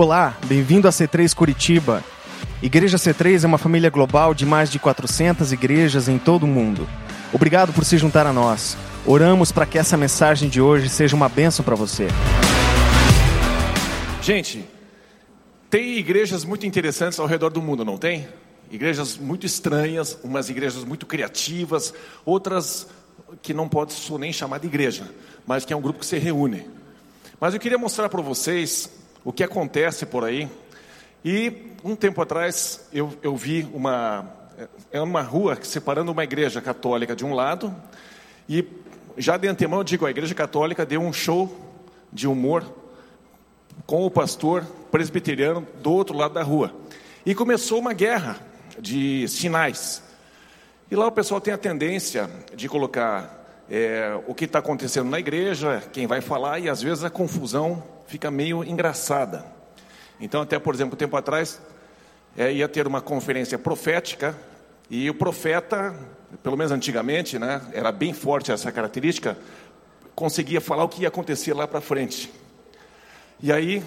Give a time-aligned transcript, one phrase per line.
[0.00, 2.02] Olá, bem-vindo a C3 Curitiba.
[2.62, 6.88] Igreja C3 é uma família global de mais de 400 igrejas em todo o mundo.
[7.34, 8.78] Obrigado por se juntar a nós.
[9.04, 12.08] Oramos para que essa mensagem de hoje seja uma bênção para você.
[14.22, 14.64] Gente,
[15.68, 18.26] tem igrejas muito interessantes ao redor do mundo, não tem?
[18.70, 21.92] Igrejas muito estranhas, umas igrejas muito criativas,
[22.24, 22.86] outras
[23.42, 25.10] que não pode nem chamar de igreja,
[25.46, 26.66] mas que é um grupo que se reúne.
[27.38, 30.48] Mas eu queria mostrar para vocês o que acontece por aí.
[31.24, 34.26] E um tempo atrás eu, eu vi uma
[34.90, 37.74] é uma rua separando uma igreja católica de um lado
[38.46, 38.66] e
[39.16, 41.50] já de antemão eu digo a igreja católica deu um show
[42.12, 42.64] de humor
[43.86, 46.74] com o pastor presbiteriano do outro lado da rua
[47.24, 48.38] e começou uma guerra
[48.78, 50.02] de sinais.
[50.90, 55.20] E lá o pessoal tem a tendência de colocar é, o que está acontecendo na
[55.20, 59.46] igreja, quem vai falar, e às vezes a confusão fica meio engraçada.
[60.20, 61.62] Então, até por exemplo, um tempo atrás,
[62.36, 64.36] é, ia ter uma conferência profética,
[64.90, 65.94] e o profeta,
[66.42, 69.38] pelo menos antigamente, né, era bem forte essa característica,
[70.12, 72.32] conseguia falar o que ia acontecer lá para frente.
[73.40, 73.80] E aí,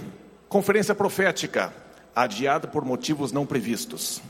[0.47, 1.73] conferência profética,
[2.15, 4.21] adiada por motivos não previstos.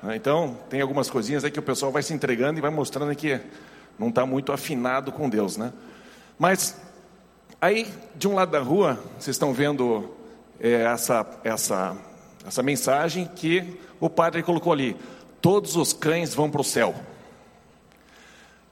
[0.00, 0.14] Né?
[0.14, 3.40] Então, tem algumas coisinhas aí que o pessoal vai se entregando e vai mostrando que
[3.98, 5.72] não está muito afinado com Deus, né?
[6.38, 6.76] Mas
[7.64, 10.14] aí, de um lado da rua, vocês estão vendo
[10.60, 11.96] é, essa, essa,
[12.46, 14.94] essa mensagem que o padre colocou ali:
[15.40, 16.94] todos os cães vão para o céu.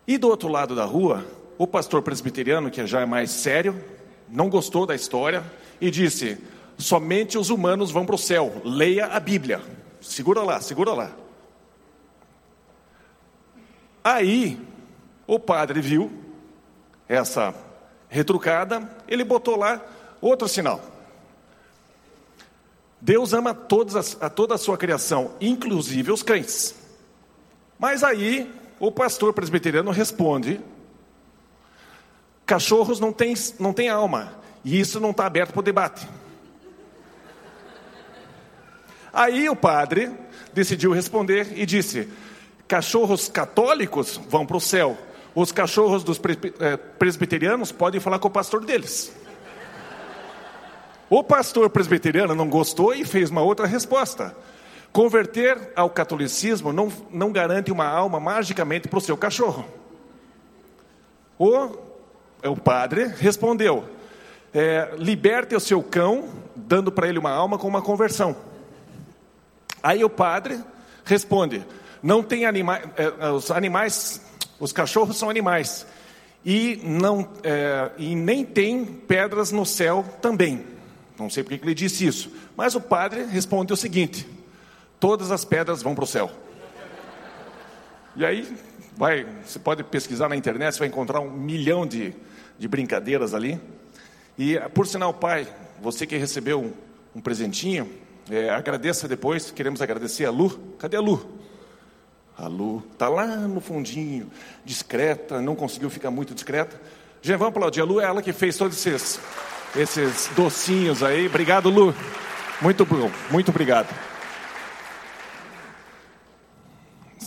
[0.06, 1.24] E do outro lado da rua,
[1.56, 3.82] o pastor presbiteriano, que já é mais sério,
[4.28, 5.42] não gostou da história
[5.80, 6.36] e disse:
[6.76, 9.62] somente os humanos vão para o céu, leia a Bíblia.
[10.02, 11.12] Segura lá, segura lá.
[14.04, 14.60] Aí,
[15.26, 16.12] o padre viu
[17.08, 17.54] essa
[18.12, 19.80] retrucada, ele botou lá
[20.20, 20.84] outro sinal.
[23.00, 26.74] Deus ama todas a toda a sua criação, inclusive os cães.
[27.78, 30.60] Mas aí, o pastor presbiteriano responde:
[32.44, 36.06] cachorros não têm não tem alma, e isso não está aberto para o debate.
[39.10, 40.12] Aí o padre
[40.52, 42.08] decidiu responder e disse:
[42.68, 44.98] Cachorros católicos vão para o céu.
[45.34, 46.20] Os cachorros dos
[46.60, 49.12] eh, presbiterianos podem falar com o pastor deles.
[51.08, 54.34] O pastor presbiteriano não gostou e fez uma outra resposta.
[54.92, 59.64] Converter ao catolicismo não, não garante uma alma magicamente para o seu cachorro.
[61.38, 61.76] O,
[62.44, 63.84] o padre respondeu:
[64.54, 68.36] é, liberte o seu cão, dando para ele uma alma com uma conversão.
[69.82, 70.60] Aí o padre
[71.04, 71.66] responde:
[72.02, 74.20] não tem animais, é, os animais,
[74.62, 75.84] os cachorros são animais.
[76.44, 80.64] E, não, é, e nem tem pedras no céu também.
[81.18, 82.30] Não sei porque ele disse isso.
[82.56, 84.24] Mas o padre responde o seguinte:
[85.00, 86.30] todas as pedras vão para o céu.
[88.14, 88.56] E aí,
[88.96, 92.14] vai, você pode pesquisar na internet, você vai encontrar um milhão de,
[92.56, 93.60] de brincadeiras ali.
[94.38, 95.44] E, por sinal, pai,
[95.80, 96.72] você que recebeu um,
[97.16, 97.90] um presentinho,
[98.30, 99.50] é, agradeça depois.
[99.50, 100.50] Queremos agradecer a Lu.
[100.78, 101.41] Cadê a Lu?
[102.36, 104.30] A Lu está lá no fundinho,
[104.64, 106.80] discreta, não conseguiu ficar muito discreta.
[107.20, 107.80] Já vamos aplaudir.
[107.80, 109.20] A Lu é ela que fez todos esses,
[109.76, 111.26] esses docinhos aí.
[111.26, 111.94] Obrigado, Lu.
[112.60, 113.88] Muito bom, muito obrigado.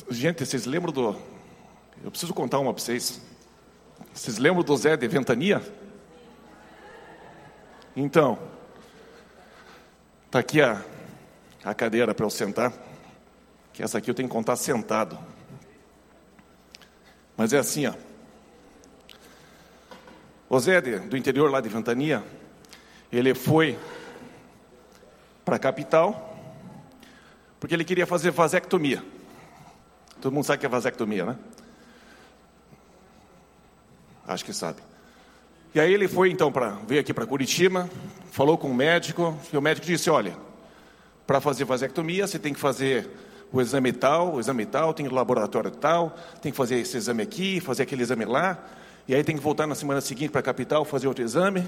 [0.10, 1.16] Gente, vocês lembram do.
[2.04, 3.22] Eu preciso contar uma para vocês.
[4.14, 5.62] Vocês lembram do Zé de Ventania?
[7.96, 8.38] Então,
[10.26, 10.84] está aqui a,
[11.64, 12.74] a cadeira para eu sentar
[13.76, 15.20] que essa aqui eu tenho que contar sentado.
[17.36, 17.94] Mas é assim, ó.
[20.50, 22.24] O Zé do interior lá de Ventania,
[23.12, 23.78] ele foi
[25.44, 26.40] para a capital,
[27.60, 29.04] porque ele queria fazer vasectomia.
[30.22, 31.38] Todo mundo sabe que é vasectomia, né?
[34.26, 34.82] Acho que sabe.
[35.74, 37.90] E aí ele foi então para veio aqui para Curitiba,
[38.32, 40.38] falou com o médico, e o médico disse: "Olha,
[41.28, 43.10] para fazer vasectomia você tem que fazer
[43.52, 47.60] o exame tal, o exame tal, tem laboratório tal, tem que fazer esse exame aqui,
[47.60, 48.64] fazer aquele exame lá,
[49.08, 51.68] e aí tem que voltar na semana seguinte para a capital fazer outro exame.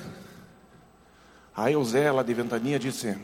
[1.56, 3.16] Aí o Zé, lá de Ventania, disse: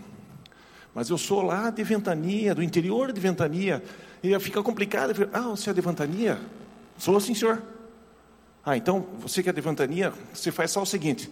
[0.93, 3.83] Mas eu sou lá de Ventania, do interior de Ventania,
[4.23, 5.09] e fica complicado.
[5.09, 6.39] Eu falei, ah, você é de Ventania?
[6.97, 7.61] Sou sim, senhor.
[8.65, 11.29] Ah, então você que é de Ventania, você faz só o seguinte: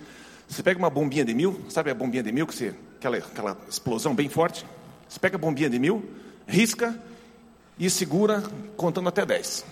[0.48, 3.58] você pega uma bombinha de mil, sabe a bombinha de mil, que você, aquela, aquela
[3.70, 4.66] explosão bem forte?
[5.08, 6.04] Você pega a bombinha de mil,
[6.48, 7.00] risca
[7.82, 8.42] e segura
[8.78, 9.66] contando até 10.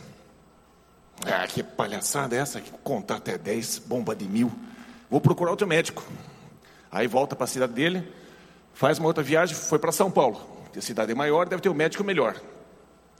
[1.25, 2.61] Ah, que palhaçada é essa?
[2.83, 4.51] Contar até 10, bomba de mil.
[5.09, 6.03] Vou procurar outro médico.
[6.91, 8.05] Aí volta para a cidade dele,
[8.79, 10.39] Faz uma outra viagem, foi para São Paulo.
[10.73, 12.39] A cidade é maior, deve ter um médico melhor.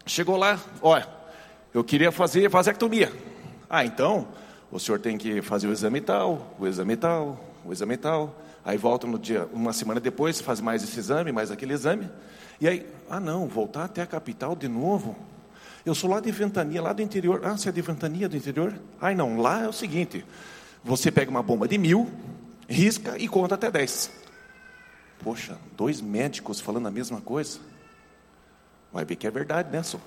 [0.06, 1.06] Chegou lá, olha,
[1.74, 3.12] eu queria fazer vasectomia.
[3.70, 4.26] Ah, então,
[4.72, 8.34] o senhor tem que fazer o exame tal, o exame tal, o exame tal.
[8.64, 12.10] Aí volta no dia, uma semana depois, faz mais esse exame, mais aquele exame.
[12.60, 15.16] E aí, ah não, voltar até a capital de novo?
[15.86, 17.42] Eu sou lá de Ventania, lá do interior.
[17.44, 18.74] Ah, você é de Ventania do interior?
[19.00, 20.26] Ah, não, lá é o seguinte:
[20.84, 22.10] você pega uma bomba de mil,
[22.68, 24.12] risca e conta até dez.
[25.24, 27.60] Poxa, dois médicos falando a mesma coisa.
[28.92, 30.00] Vai ver que é verdade, né, só?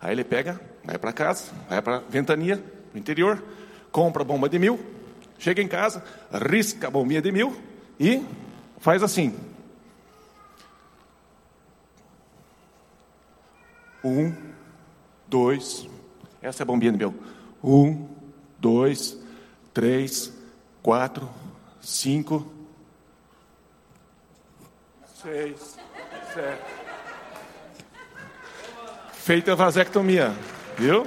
[0.00, 2.62] Aí ele pega, vai para casa, vai para Ventania,
[2.92, 3.42] no interior,
[3.90, 4.78] compra a bomba de mil,
[5.38, 7.56] chega em casa, risca a bombinha de mil
[7.98, 8.24] e
[8.78, 9.34] faz assim.
[14.04, 14.34] Um,
[15.26, 15.88] dois,
[16.40, 17.14] essa é a bombinha de mil.
[17.62, 18.08] Um,
[18.58, 19.18] dois,
[19.72, 20.32] três,
[20.82, 21.28] quatro,
[21.80, 22.50] cinco,
[25.22, 25.76] seis,
[26.34, 26.78] sete
[29.28, 30.32] feita a vasectomia,
[30.78, 31.06] viu?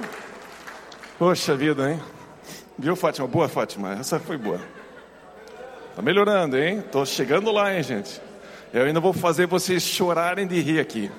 [1.18, 2.00] Poxa vida, hein?
[2.78, 3.28] Viu, Fátima?
[3.28, 3.92] Boa, Fátima.
[3.94, 4.60] Essa foi boa.
[5.94, 6.82] Tá melhorando, hein?
[6.90, 8.20] Tô chegando lá, hein, gente?
[8.72, 11.10] Eu ainda vou fazer vocês chorarem de rir aqui.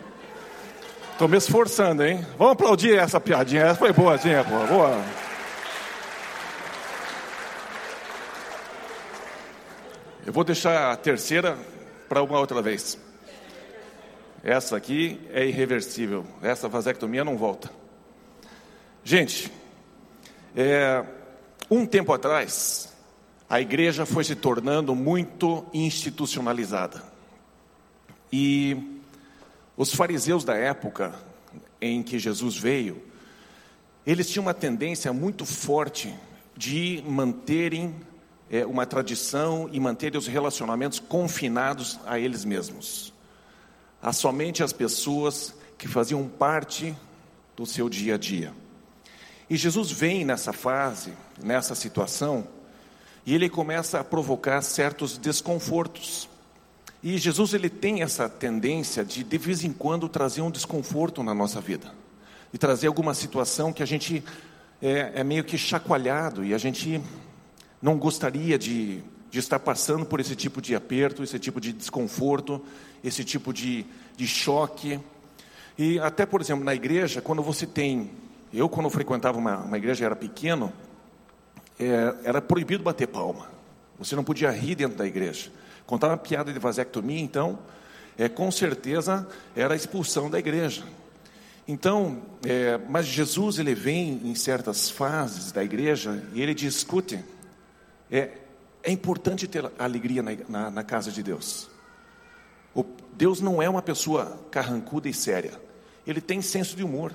[1.18, 2.26] Tô me esforçando, hein?
[2.38, 3.64] Vamos aplaudir essa piadinha.
[3.64, 4.74] Essa foi boa, pô.
[4.74, 5.04] Boa.
[10.26, 11.56] Eu vou deixar a terceira
[12.10, 12.98] para uma outra vez.
[14.44, 16.26] Essa aqui é irreversível.
[16.42, 17.70] Essa vasectomia não volta.
[19.04, 19.52] Gente,
[20.56, 21.04] é,
[21.70, 22.94] um tempo atrás,
[23.50, 27.04] a igreja foi se tornando muito institucionalizada.
[28.32, 29.02] E
[29.78, 31.14] os fariseus da época
[31.82, 33.02] em que Jesus veio,
[34.06, 36.14] eles tinham uma tendência muito forte
[36.56, 37.96] de manterem
[38.50, 43.14] é, uma tradição e manterem os relacionamentos confinados a eles mesmos
[44.04, 46.94] a somente as pessoas que faziam parte
[47.56, 48.54] do seu dia a dia.
[49.50, 52.48] E Jesus vem nessa fase, nessa situação,
[53.26, 56.28] e ele começa a provocar certos desconfortos.
[57.02, 61.34] E Jesus ele tem essa tendência de de vez em quando trazer um desconforto na
[61.34, 61.94] nossa vida,
[62.54, 64.24] e trazer alguma situação que a gente
[64.82, 67.02] é, é meio que chacoalhado e a gente
[67.82, 69.04] não gostaria de
[69.34, 72.62] de estar passando por esse tipo de aperto, esse tipo de desconforto,
[73.04, 73.84] esse tipo de,
[74.16, 75.00] de choque.
[75.76, 78.12] E até, por exemplo, na igreja, quando você tem.
[78.54, 80.72] Eu, quando frequentava uma, uma igreja, era pequeno,
[81.80, 83.50] é, era proibido bater palma.
[83.98, 85.52] Você não podia rir dentro da igreja.
[85.86, 87.60] Contar uma piada de vasectomia, então,
[88.18, 90.84] é, com certeza era a expulsão da igreja.
[91.68, 97.24] Então, é, mas Jesus ele vem em certas fases da igreja e ele discute.
[98.12, 98.32] É,
[98.84, 101.70] é importante ter alegria na, na, na casa de Deus.
[102.76, 102.84] O,
[103.14, 105.54] Deus não é uma pessoa carrancuda e séria.
[106.06, 107.14] Ele tem senso de humor.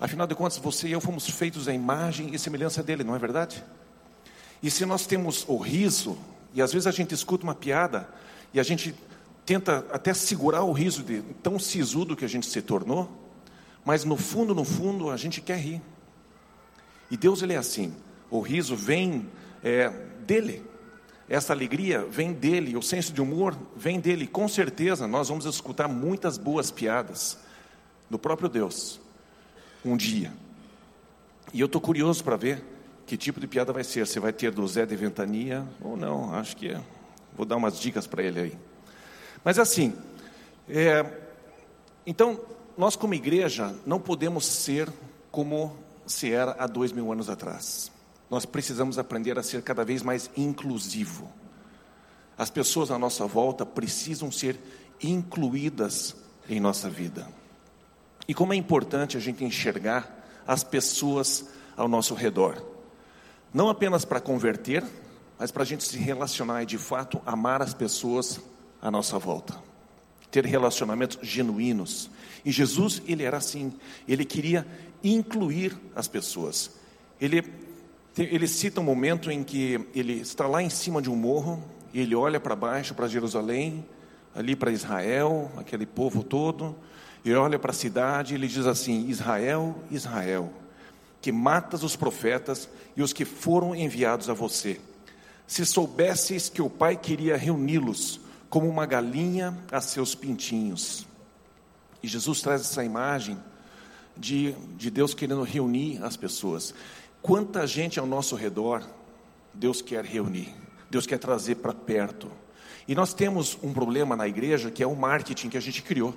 [0.00, 3.18] Afinal de contas, você e eu fomos feitos à imagem e semelhança dele, não é
[3.18, 3.62] verdade?
[4.62, 6.16] E se nós temos o riso,
[6.54, 8.08] e às vezes a gente escuta uma piada,
[8.54, 8.94] e a gente
[9.44, 13.10] tenta até segurar o riso de tão sisudo que a gente se tornou,
[13.84, 15.82] mas no fundo, no fundo, a gente quer rir.
[17.10, 17.94] E Deus ele é assim.
[18.30, 19.28] O riso vem
[19.62, 19.90] é,
[20.24, 20.64] dele.
[21.28, 24.26] Essa alegria vem dele, o senso de humor vem dele.
[24.26, 27.38] Com certeza nós vamos escutar muitas boas piadas
[28.08, 29.00] do próprio Deus
[29.84, 30.32] um dia.
[31.52, 32.64] E eu estou curioso para ver
[33.06, 34.06] que tipo de piada vai ser.
[34.06, 36.34] Se vai ter do Zé de Ventania ou não.
[36.34, 36.76] Acho que
[37.34, 38.58] vou dar umas dicas para ele aí.
[39.44, 39.94] Mas assim,
[40.68, 41.04] é,
[42.06, 42.40] então
[42.76, 44.88] nós como igreja não podemos ser
[45.30, 47.92] como se era há dois mil anos atrás
[48.32, 51.30] nós precisamos aprender a ser cada vez mais inclusivo.
[52.38, 54.58] As pessoas à nossa volta precisam ser
[55.02, 56.16] incluídas
[56.48, 57.28] em nossa vida.
[58.26, 61.44] E como é importante a gente enxergar as pessoas
[61.76, 62.64] ao nosso redor,
[63.52, 64.84] não apenas para converter,
[65.38, 68.40] mas para a gente se relacionar e de fato amar as pessoas
[68.80, 69.54] à nossa volta,
[70.30, 72.10] ter relacionamentos genuínos.
[72.44, 73.72] E Jesus, ele era assim,
[74.06, 74.66] ele queria
[75.02, 76.72] incluir as pessoas.
[77.20, 77.42] Ele
[78.16, 82.00] ele cita um momento em que ele está lá em cima de um morro e
[82.00, 83.86] ele olha para baixo, para Jerusalém,
[84.34, 86.76] ali para Israel, aquele povo todo,
[87.24, 90.52] e olha para a cidade e ele diz assim: Israel, Israel,
[91.22, 94.78] que matas os profetas e os que foram enviados a você.
[95.46, 101.06] Se soubesses que o Pai queria reuni-los como uma galinha a seus pintinhos.
[102.02, 103.38] E Jesus traz essa imagem
[104.16, 106.74] de, de Deus querendo reunir as pessoas.
[107.22, 108.82] Quanta gente ao nosso redor
[109.54, 110.54] Deus quer reunir,
[110.90, 112.30] Deus quer trazer para perto.
[112.88, 116.14] E nós temos um problema na igreja que é o marketing que a gente criou.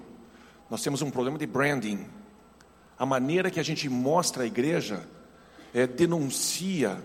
[0.70, 2.06] Nós temos um problema de branding.
[2.98, 5.06] A maneira que a gente mostra a igreja
[5.74, 6.98] é, denuncia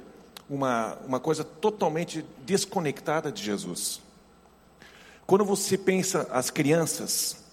[0.48, 4.00] uma, uma coisa totalmente desconectada de Jesus.
[5.26, 7.44] Quando você pensa as crianças,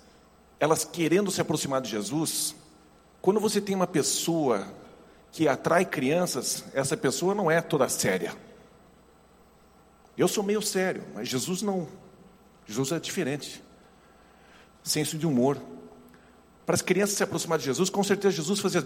[0.59, 2.55] elas querendo se aproximar de Jesus,
[3.21, 4.67] quando você tem uma pessoa
[5.31, 8.33] que atrai crianças, essa pessoa não é toda séria.
[10.17, 11.87] Eu sou meio sério, mas Jesus não.
[12.65, 13.63] Jesus é diferente.
[14.83, 15.61] Senso de humor.
[16.67, 18.83] Para as crianças se aproximar de Jesus, com certeza Jesus fazia.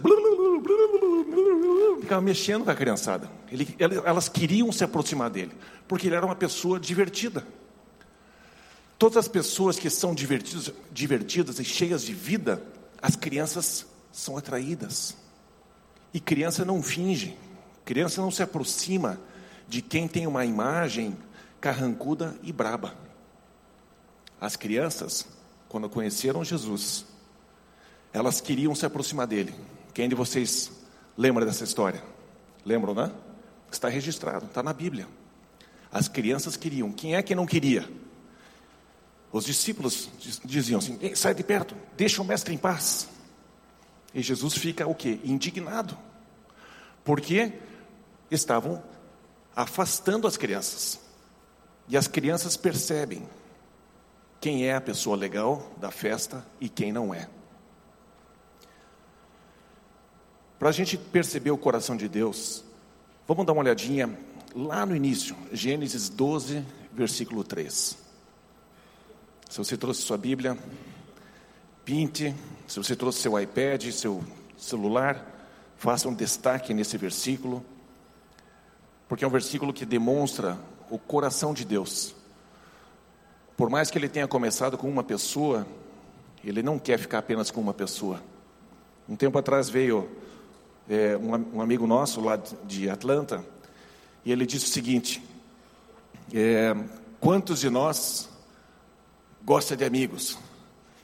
[1.99, 3.27] Ficava mexendo com a criançada.
[3.51, 5.51] Ele, elas queriam se aproximar dele,
[5.87, 7.43] porque ele era uma pessoa divertida.
[8.99, 12.63] Todas as pessoas que são divertidas, divertidas e cheias de vida,
[13.01, 15.17] as crianças são atraídas.
[16.13, 17.35] E criança não finge,
[17.83, 19.19] criança não se aproxima
[19.67, 21.17] de quem tem uma imagem
[21.59, 22.93] carrancuda e braba.
[24.39, 25.25] As crianças,
[25.67, 27.09] quando conheceram Jesus,
[28.13, 29.53] elas queriam se aproximar dele.
[29.93, 30.71] Quem de vocês
[31.17, 32.03] lembra dessa história?
[32.65, 33.11] Lembram, né?
[33.71, 35.07] Está registrado, está na Bíblia.
[35.91, 36.91] As crianças queriam.
[36.91, 37.89] Quem é que não queria?
[39.31, 40.09] Os discípulos
[40.43, 43.07] diziam assim: sai de perto, deixa o mestre em paz.
[44.13, 45.19] E Jesus fica o quê?
[45.23, 45.97] Indignado.
[47.03, 47.53] Porque
[48.29, 48.83] estavam
[49.55, 50.99] afastando as crianças.
[51.87, 53.27] E as crianças percebem
[54.39, 57.29] quem é a pessoa legal da festa e quem não é.
[60.61, 62.63] Para a gente perceber o coração de Deus,
[63.27, 64.15] vamos dar uma olhadinha
[64.55, 66.63] lá no início, Gênesis 12,
[66.93, 67.97] versículo 3.
[69.49, 70.55] Se você trouxe sua Bíblia,
[71.83, 72.35] pinte.
[72.67, 74.23] Se você trouxe seu iPad, seu
[74.55, 75.25] celular,
[75.77, 77.65] faça um destaque nesse versículo,
[79.09, 80.59] porque é um versículo que demonstra
[80.91, 82.13] o coração de Deus.
[83.57, 85.65] Por mais que ele tenha começado com uma pessoa,
[86.43, 88.21] ele não quer ficar apenas com uma pessoa.
[89.09, 90.21] Um tempo atrás veio
[90.89, 92.35] é, um, um, amigo nosso lá
[92.65, 93.43] de Atlanta
[94.25, 95.23] e ele disse o seguinte:
[96.33, 96.75] é,
[97.19, 98.29] quantos de nós
[99.43, 100.37] gosta de amigos.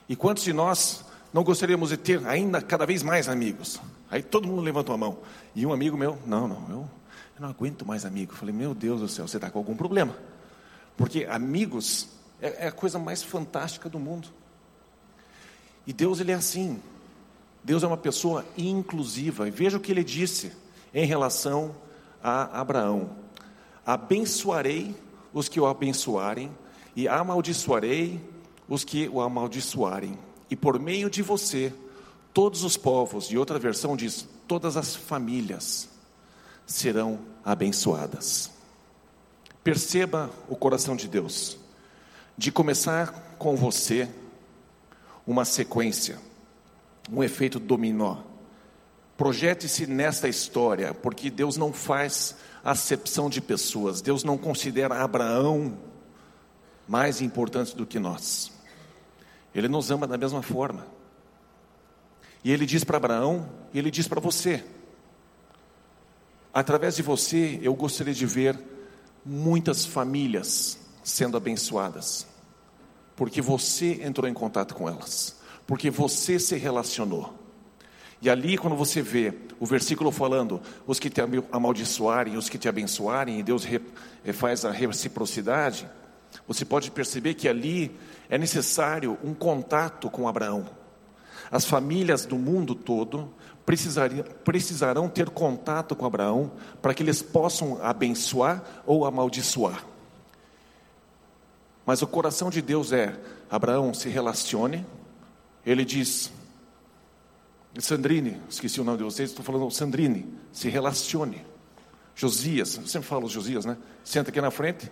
[0.08, 3.80] E quantos de nós não gostaríamos de ter ainda cada vez mais amigos?
[4.10, 5.18] Aí todo mundo levantou a mão.
[5.54, 6.90] E um amigo meu, não, não, eu,
[7.36, 8.32] eu não aguento mais amigo.
[8.32, 10.16] Eu falei, meu Deus do céu, você está com algum problema.
[10.96, 12.08] Porque amigos
[12.40, 14.28] é, é a coisa mais fantástica do mundo.
[15.86, 16.80] E Deus, Ele é assim.
[17.62, 19.48] Deus é uma pessoa inclusiva.
[19.48, 20.52] E veja o que Ele disse
[20.92, 21.74] em relação
[22.22, 23.10] a Abraão:
[23.84, 24.94] Abençoarei
[25.32, 26.50] os que o abençoarem
[26.96, 28.20] e amaldiçoarei
[28.68, 30.18] os que o amaldiçoarem,
[30.50, 31.72] e por meio de você,
[32.34, 35.88] todos os povos, e outra versão diz, todas as famílias
[36.66, 38.50] serão abençoadas.
[39.64, 41.56] Perceba o coração de Deus,
[42.36, 44.08] de começar com você
[45.26, 46.18] uma sequência,
[47.12, 48.18] um efeito dominó.
[49.16, 55.76] Projete-se nesta história, porque Deus não faz acepção de pessoas, Deus não considera Abraão
[56.86, 58.52] mais importantes do que nós.
[59.54, 60.86] Ele nos ama da mesma forma.
[62.44, 64.64] E ele diz para Abraão, e ele diz para você:
[66.54, 68.58] através de você eu gostaria de ver
[69.24, 72.26] muitas famílias sendo abençoadas,
[73.16, 75.37] porque você entrou em contato com elas,
[75.68, 77.34] porque você se relacionou.
[78.22, 81.20] E ali, quando você vê o versículo falando, os que te
[81.52, 83.66] amaldiçoarem, os que te abençoarem, e Deus
[84.24, 85.86] eh, faz a reciprocidade,
[86.46, 87.94] você pode perceber que ali
[88.30, 90.66] é necessário um contato com Abraão.
[91.50, 93.30] As famílias do mundo todo
[94.42, 99.84] precisarão ter contato com Abraão para que eles possam abençoar ou amaldiçoar.
[101.84, 103.14] Mas o coração de Deus é:
[103.50, 104.84] Abraão se relacione.
[105.64, 106.32] Ele diz,
[107.78, 111.44] Sandrine, esqueci o nome de vocês, estou falando Sandrine, se relacione.
[112.14, 113.76] Josias, eu sempre falo Josias, né?
[114.02, 114.90] Senta aqui na frente.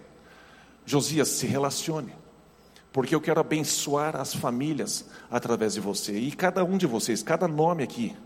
[0.84, 2.14] Josias, se relacione,
[2.92, 6.16] porque eu quero abençoar as famílias através de você.
[6.16, 8.16] E cada um de vocês, cada nome aqui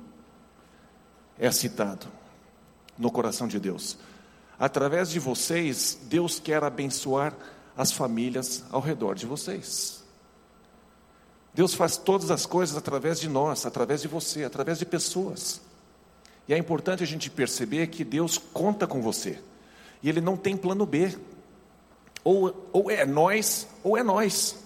[1.38, 2.06] é citado
[2.98, 3.96] no coração de Deus.
[4.58, 7.34] Através de vocês, Deus quer abençoar
[7.74, 9.99] as famílias ao redor de vocês.
[11.52, 15.60] Deus faz todas as coisas através de nós, através de você, através de pessoas.
[16.46, 19.40] E é importante a gente perceber que Deus conta com você.
[20.02, 21.16] E Ele não tem plano B.
[22.22, 24.56] Ou, ou é nós, ou é nós.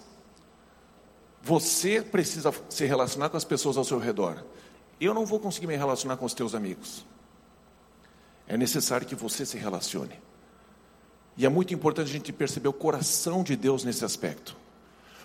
[1.42, 4.42] Você precisa se relacionar com as pessoas ao seu redor.
[5.00, 7.04] Eu não vou conseguir me relacionar com os teus amigos.
[8.46, 10.18] É necessário que você se relacione.
[11.36, 14.56] E é muito importante a gente perceber o coração de Deus nesse aspecto.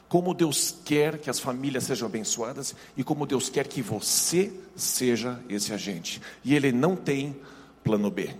[0.09, 5.39] Como Deus quer que as famílias sejam abençoadas e como Deus quer que você seja
[5.47, 6.19] esse agente.
[6.43, 7.39] E Ele não tem
[7.83, 8.35] plano B.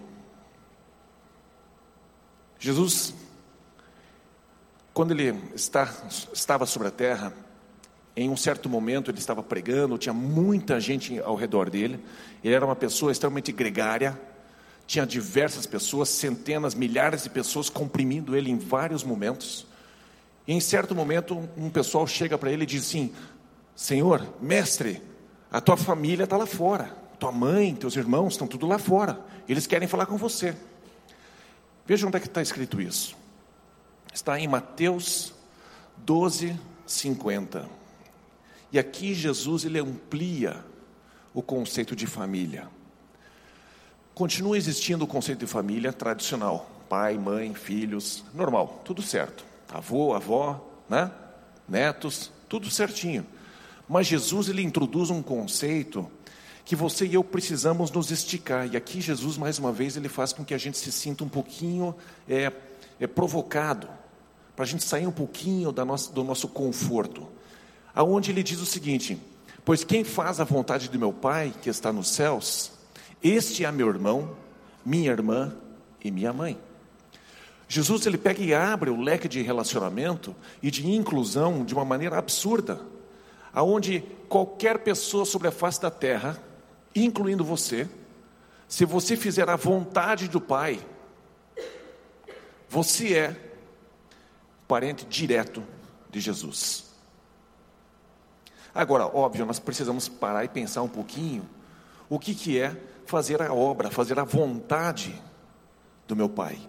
[2.59, 3.13] Jesus,
[4.93, 5.87] quando Ele está,
[6.33, 7.31] estava sobre a terra,
[8.15, 12.03] em um certo momento ele estava pregando, tinha muita gente ao redor dele.
[12.43, 14.19] Ele era uma pessoa extremamente gregária,
[14.85, 19.65] tinha diversas pessoas, centenas, milhares de pessoas comprimindo ele em vários momentos.
[20.49, 23.13] E em certo momento, um pessoal chega para ele e diz assim:
[23.75, 24.99] Senhor, mestre,
[25.51, 26.85] a tua família está lá fora,
[27.19, 30.55] tua mãe, teus irmãos estão tudo lá fora, eles querem falar com você.
[31.85, 33.15] Veja onde é que está escrito isso.
[34.11, 35.35] Está em Mateus
[35.97, 37.69] 12, 50.
[38.71, 40.65] E aqui Jesus ele amplia
[41.31, 42.67] o conceito de família.
[44.15, 49.48] Continua existindo o conceito de família tradicional: pai, mãe, filhos, normal, tudo certo.
[49.71, 51.11] Avô, avó, né?
[51.67, 53.25] Netos, tudo certinho.
[53.87, 56.09] Mas Jesus ele introduz um conceito
[56.65, 58.67] que você e eu precisamos nos esticar.
[58.71, 61.29] E aqui Jesus mais uma vez ele faz com que a gente se sinta um
[61.29, 61.95] pouquinho
[62.27, 62.51] é,
[62.99, 63.87] é provocado,
[64.55, 67.27] para a gente sair um pouquinho da nossa, do nosso conforto.
[67.93, 69.19] Aonde ele diz o seguinte:
[69.63, 72.79] Pois quem faz a vontade do meu Pai que está nos céus
[73.21, 74.37] este é meu irmão,
[74.85, 75.53] minha irmã
[76.01, 76.57] e minha mãe.
[77.71, 82.17] Jesus ele pega e abre o leque de relacionamento e de inclusão de uma maneira
[82.17, 82.81] absurda,
[83.53, 86.41] aonde qualquer pessoa sobre a face da terra,
[86.95, 87.87] incluindo você,
[88.67, 90.79] se você fizer a vontade do Pai,
[92.67, 93.53] você é
[94.67, 95.63] parente direto
[96.09, 96.85] de Jesus.
[98.73, 101.47] Agora, óbvio, nós precisamos parar e pensar um pouquinho
[102.09, 105.21] o que, que é fazer a obra, fazer a vontade
[106.07, 106.59] do meu Pai.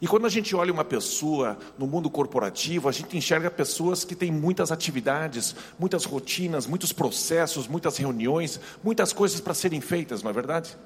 [0.00, 4.14] E quando a gente olha uma pessoa no mundo corporativo, a gente enxerga pessoas que
[4.14, 10.30] têm muitas atividades, muitas rotinas, muitos processos, muitas reuniões, muitas coisas para serem feitas, não
[10.30, 10.76] é verdade?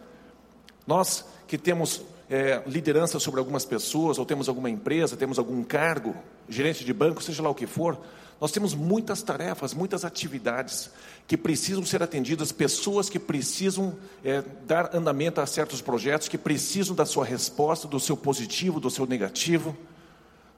[0.87, 6.17] Nós que temos é, liderança sobre algumas pessoas, ou temos alguma empresa, temos algum cargo,
[6.49, 8.01] gerente de banco, seja lá o que for,
[8.41, 10.91] nós temos muitas tarefas, muitas atividades
[11.29, 16.97] que precisam ser atendidas, pessoas que precisam é, dar andamento a certos projetos, que precisam
[16.97, 19.77] da sua resposta, do seu positivo, do seu negativo.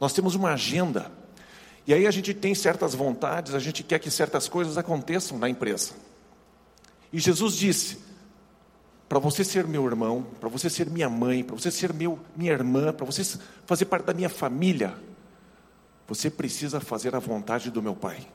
[0.01, 1.11] Nós temos uma agenda.
[1.89, 5.49] E aí a gente tem certas vontades, a gente quer que certas coisas aconteçam na
[5.49, 5.91] empresa.
[7.13, 7.99] E Jesus disse:
[9.15, 12.51] para você ser meu irmão, para você ser minha mãe, para você ser meu, minha
[12.51, 13.23] irmã, para você
[13.65, 14.93] fazer parte da minha família,
[16.09, 18.27] você precisa fazer a vontade do meu Pai.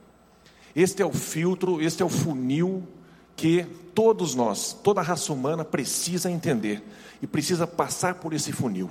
[0.73, 2.87] Este é o filtro, este é o funil
[3.35, 6.81] que todos nós, toda a raça humana precisa entender
[7.21, 8.89] e precisa passar por esse funil.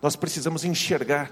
[0.00, 1.30] Nós precisamos enxergar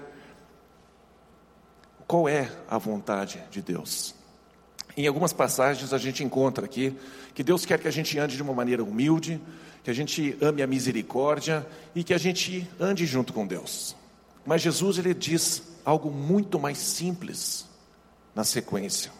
[2.05, 4.13] qual é a vontade de Deus.
[4.97, 6.97] Em algumas passagens a gente encontra aqui
[7.35, 9.39] que Deus quer que a gente ande de uma maneira humilde,
[9.83, 13.95] que a gente ame a misericórdia e que a gente ande junto com Deus.
[14.43, 17.67] Mas Jesus ele diz algo muito mais simples
[18.33, 19.11] na sequência,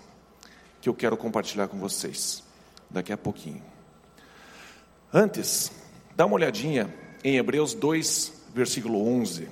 [0.81, 2.43] que eu quero compartilhar com vocês
[2.89, 3.61] daqui a pouquinho.
[5.13, 5.71] Antes,
[6.15, 6.91] dá uma olhadinha
[7.23, 9.47] em Hebreus 2, versículo 11.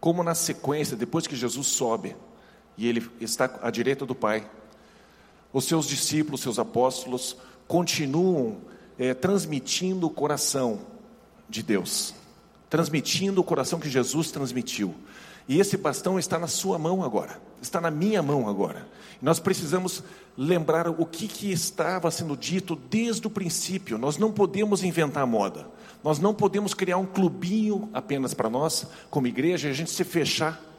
[0.00, 2.16] Como na sequência, depois que Jesus sobe
[2.80, 4.48] e ele está à direita do Pai,
[5.52, 7.36] os seus discípulos, seus apóstolos,
[7.68, 8.58] continuam
[8.98, 10.80] é, transmitindo o coração
[11.48, 12.14] de Deus
[12.70, 14.94] transmitindo o coração que Jesus transmitiu.
[15.48, 18.86] E esse bastão está na sua mão agora, está na minha mão agora.
[19.20, 20.04] Nós precisamos
[20.38, 23.98] lembrar o que, que estava sendo dito desde o princípio.
[23.98, 25.66] Nós não podemos inventar moda,
[26.04, 30.04] nós não podemos criar um clubinho apenas para nós, como igreja, e a gente se
[30.04, 30.69] fechar.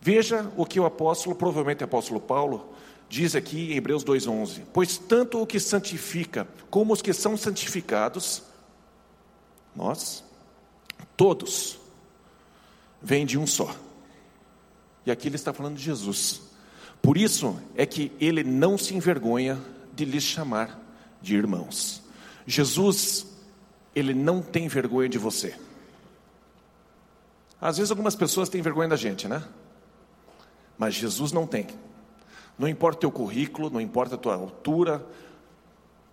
[0.00, 2.72] Veja o que o apóstolo, provavelmente o apóstolo Paulo,
[3.08, 8.42] diz aqui em Hebreus 2,11: Pois tanto o que santifica como os que são santificados,
[9.74, 10.24] nós,
[11.18, 11.80] Todos
[13.02, 13.74] vêm de um só.
[15.04, 16.42] E aqui ele está falando de Jesus.
[17.02, 19.60] Por isso é que ele não se envergonha
[19.92, 20.80] de lhes chamar
[21.20, 22.00] de irmãos.
[22.46, 23.26] Jesus,
[23.96, 25.58] ele não tem vergonha de você.
[27.60, 29.42] Às vezes algumas pessoas têm vergonha da gente, né?
[30.78, 31.66] Mas Jesus não tem.
[32.58, 35.04] Não importa o teu currículo, não importa a tua altura,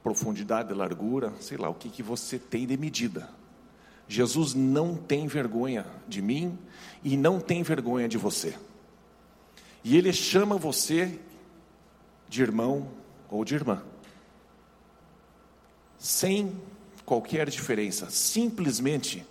[0.03, 3.29] profundidade, largura, sei lá o que, que você tem de medida.
[4.07, 6.57] Jesus não tem vergonha de mim
[7.03, 8.55] e não tem vergonha de você.
[9.83, 11.19] E Ele chama você
[12.27, 12.87] de irmão
[13.29, 13.83] ou de irmã,
[15.97, 16.59] sem
[17.05, 19.25] qualquer diferença, simplesmente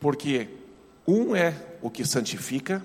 [0.00, 0.48] Porque
[1.06, 2.84] um é o que santifica,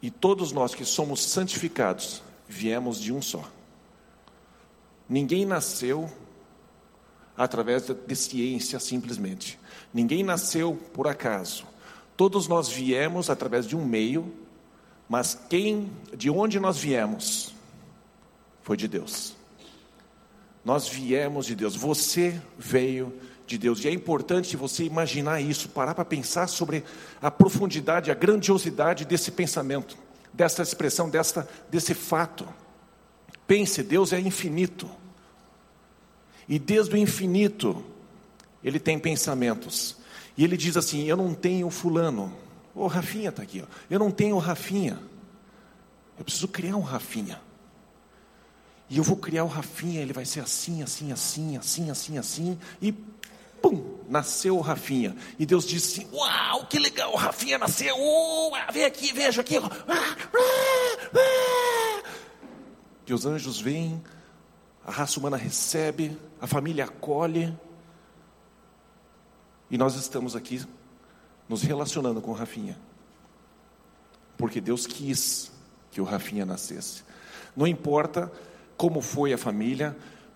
[0.00, 3.48] e todos nós que somos santificados viemos de um só.
[5.08, 6.10] Ninguém nasceu
[7.36, 9.58] através de ciência simplesmente.
[9.92, 11.64] Ninguém nasceu por acaso.
[12.16, 14.32] Todos nós viemos através de um meio,
[15.08, 17.54] mas quem, de onde nós viemos,
[18.62, 19.37] foi de Deus.
[20.68, 21.74] Nós viemos de Deus.
[21.74, 23.10] Você veio
[23.46, 23.82] de Deus.
[23.82, 26.84] E é importante você imaginar isso, parar para pensar sobre
[27.22, 29.96] a profundidade, a grandiosidade desse pensamento,
[30.30, 32.46] dessa expressão, desta, desse fato.
[33.46, 34.90] Pense, Deus é infinito.
[36.46, 37.82] E desde o infinito,
[38.62, 39.96] Ele tem pensamentos.
[40.36, 42.36] E Ele diz assim: Eu não tenho Fulano.
[42.74, 43.62] O Rafinha está aqui.
[43.62, 43.66] Ó.
[43.88, 45.00] Eu não tenho Rafinha.
[46.18, 47.40] Eu preciso criar um Rafinha.
[48.90, 52.58] E eu vou criar o Rafinha, ele vai ser assim, assim, assim, assim, assim, assim.
[52.80, 52.92] E
[53.60, 55.14] pum, nasceu o Rafinha.
[55.38, 57.94] E Deus disse assim: Uau, que legal, o Rafinha nasceu.
[57.96, 59.56] Uh, vem aqui, veja aqui.
[63.06, 64.02] E os anjos vêm,
[64.86, 67.56] a raça humana recebe, a família acolhe.
[69.70, 70.64] E nós estamos aqui
[71.46, 72.78] nos relacionando com o Rafinha.
[74.36, 75.52] Porque Deus quis
[75.90, 77.02] que o Rafinha nascesse.
[77.56, 78.30] Não importa
[78.78, 79.94] como foi a família,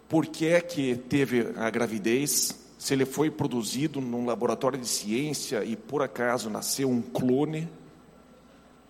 [0.09, 5.65] por que é que teve a gravidez, se ele foi produzido num laboratório de ciência
[5.65, 7.69] e por acaso nasceu um clone.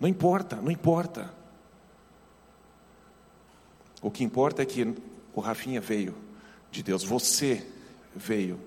[0.00, 1.32] Não importa, não importa.
[4.00, 4.94] O que importa é que
[5.34, 6.14] o Rafinha veio
[6.70, 7.64] de Deus, você
[8.16, 8.58] veio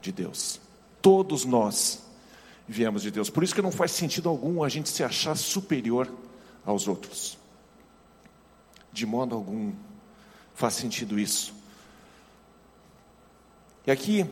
[0.00, 0.60] de Deus.
[1.00, 2.02] Todos nós
[2.66, 3.30] viemos de Deus.
[3.30, 6.12] Por isso que não faz sentido algum a gente se achar superior
[6.66, 7.38] aos outros.
[8.92, 9.72] De modo algum
[10.54, 11.54] faz sentido isso.
[13.86, 14.26] E aqui,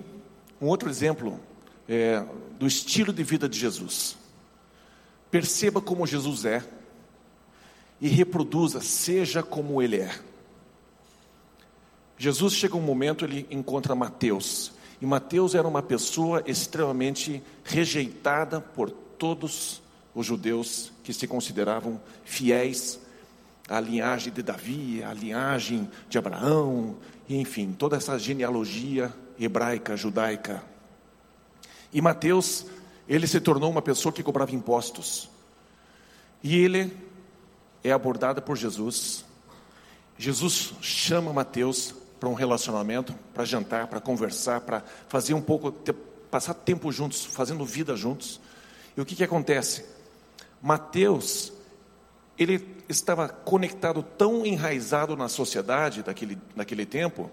[0.61, 1.40] um outro exemplo
[1.88, 2.24] é,
[2.59, 4.16] do estilo de vida de Jesus.
[5.30, 6.62] Perceba como Jesus é
[8.00, 10.18] e reproduza, seja como ele é.
[12.16, 14.72] Jesus chega um momento, ele encontra Mateus.
[15.00, 19.83] E Mateus era uma pessoa extremamente rejeitada por todos
[20.14, 23.00] os judeus que se consideravam fiéis
[23.70, 26.96] à linhagem de Davi, à linhagem de Abraão,
[27.28, 30.62] enfim, toda essa genealogia hebraica, judaica.
[31.92, 32.66] E Mateus,
[33.09, 35.30] ele se tornou uma pessoa que cobrava impostos.
[36.42, 36.92] E ele
[37.85, 39.24] é abordado por Jesus.
[40.18, 45.72] Jesus chama Mateus para um relacionamento, para jantar, para conversar, para fazer um pouco,
[46.28, 48.40] passar tempo juntos, fazendo vida juntos.
[48.96, 49.85] E o que, que acontece?
[50.61, 51.52] Mateus,
[52.40, 57.31] ele estava conectado, tão enraizado na sociedade daquele, daquele tempo,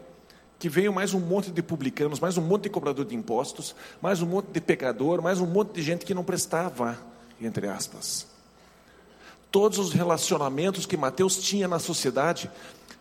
[0.60, 4.22] que veio mais um monte de publicanos, mais um monte de cobrador de impostos, mais
[4.22, 7.00] um monte de pecador, mais um monte de gente que não prestava,
[7.39, 8.28] entre aspas.
[9.50, 12.52] Todos os relacionamentos que Mateus tinha na sociedade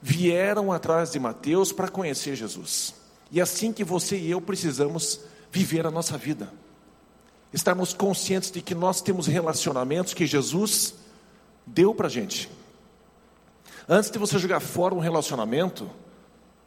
[0.00, 2.94] vieram atrás de Mateus para conhecer Jesus.
[3.32, 5.18] E é assim que você e eu precisamos
[5.50, 6.52] viver a nossa vida.
[7.52, 10.94] Estarmos conscientes de que nós temos relacionamentos que Jesus
[11.66, 12.48] deu para a gente.
[13.88, 15.90] Antes de você jogar fora um relacionamento,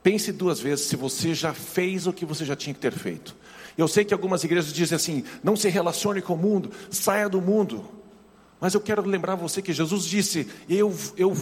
[0.03, 3.35] pense duas vezes se você já fez o que você já tinha que ter feito.
[3.77, 7.41] Eu sei que algumas igrejas dizem assim: não se relacione com o mundo, saia do
[7.41, 7.85] mundo.
[8.59, 11.33] Mas eu quero lembrar você que Jesus disse: eu, eu,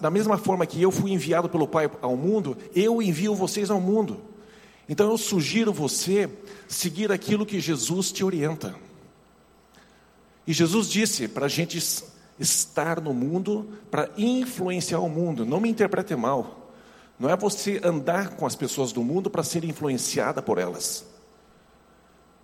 [0.00, 3.80] da mesma forma que eu fui enviado pelo Pai ao mundo, eu envio vocês ao
[3.80, 4.20] mundo.
[4.88, 6.28] Então eu sugiro você
[6.68, 8.74] seguir aquilo que Jesus te orienta.
[10.46, 11.80] E Jesus disse para a gente
[12.38, 15.44] estar no mundo para influenciar o mundo.
[15.46, 16.72] Não me interprete mal.
[17.18, 21.06] Não é você andar com as pessoas do mundo para ser influenciada por elas.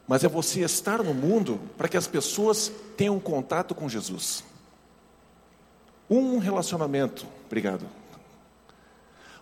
[0.08, 4.44] Mas é você estar no mundo para que as pessoas tenham contato com Jesus.
[6.08, 7.86] Um relacionamento, obrigado.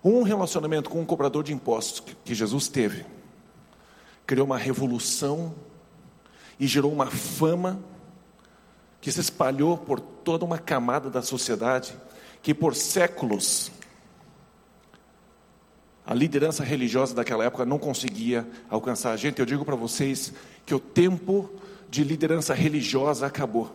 [0.02, 3.04] Um relacionamento com um cobrador de impostos que Jesus teve,
[4.26, 5.54] criou uma revolução
[6.58, 7.80] e gerou uma fama
[9.00, 11.94] que se espalhou por toda uma camada da sociedade,
[12.42, 13.70] que por séculos
[16.04, 19.38] a liderança religiosa daquela época não conseguia alcançar a gente.
[19.38, 20.32] Eu digo para vocês
[20.66, 21.48] que o tempo
[21.88, 23.72] de liderança religiosa acabou.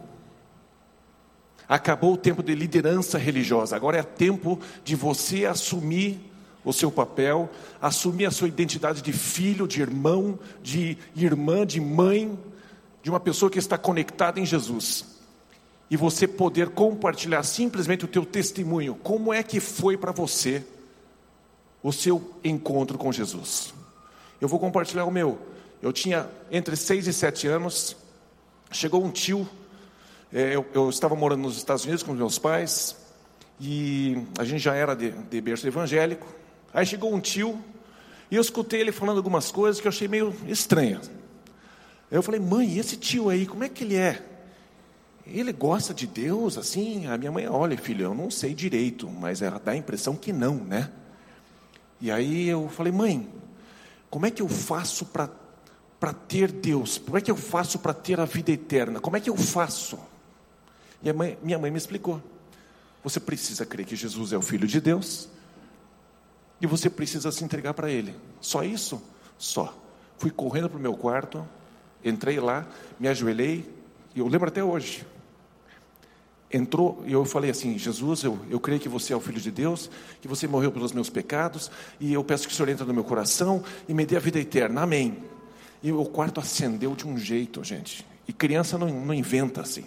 [1.68, 3.76] Acabou o tempo de liderança religiosa.
[3.76, 6.20] Agora é tempo de você assumir
[6.64, 7.50] o seu papel,
[7.82, 12.38] assumir a sua identidade de filho, de irmão, de irmã, de mãe,
[13.02, 15.15] de uma pessoa que está conectada em Jesus
[15.90, 20.64] e você poder compartilhar simplesmente o teu testemunho, como é que foi para você
[21.84, 23.72] o seu encontro com Jesus.
[24.42, 25.38] Eu vou compartilhar o meu.
[25.82, 27.96] Eu tinha entre 6 e 7 anos.
[28.72, 29.48] Chegou um tio.
[30.34, 32.96] É, eu, eu, estava morando nos Estados Unidos com meus pais.
[33.62, 36.26] E a gente já era de, de berço evangélico.
[36.74, 37.64] Aí chegou um tio.
[38.32, 41.12] E eu escutei ele falando algumas coisas que eu achei meio estranhas.
[42.10, 44.24] Eu falei, mãe, esse tio aí, como é que ele é?
[45.28, 47.08] Ele gosta de Deus assim?
[47.08, 50.32] A minha mãe, olha, filho, eu não sei direito, mas ela dá a impressão que
[50.32, 50.92] não, né?
[52.00, 53.28] E aí eu falei, mãe,
[54.10, 57.00] como é que eu faço para ter Deus?
[57.00, 59.00] Como é que eu faço para ter a vida eterna?
[59.00, 59.98] Como é que eu faço?
[61.02, 62.22] E mãe, minha mãe me explicou.
[63.04, 65.28] Você precisa crer que Jesus é o Filho de Deus
[66.62, 68.16] e você precisa se entregar para Ele.
[68.40, 69.02] Só isso?
[69.38, 69.76] Só.
[70.20, 71.48] Fui correndo para o meu quarto,
[72.04, 72.68] entrei lá,
[73.00, 73.68] me ajoelhei,
[74.14, 75.06] e eu lembro até hoje
[76.56, 79.52] entrou e eu falei assim: Jesus, eu, eu creio que você é o Filho de
[79.52, 79.90] Deus,
[80.22, 83.04] que você morreu pelos meus pecados, e eu peço que o Senhor entre no meu
[83.04, 84.82] coração e me dê a vida eterna.
[84.82, 85.18] Amém.
[85.84, 88.06] E o quarto acendeu de um jeito, gente.
[88.28, 89.86] E criança não, não inventa assim.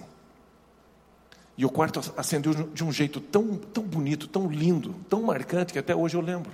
[1.56, 5.78] E o quarto acendeu de um jeito tão, tão bonito, tão lindo, tão marcante, que
[5.78, 6.52] até hoje eu lembro.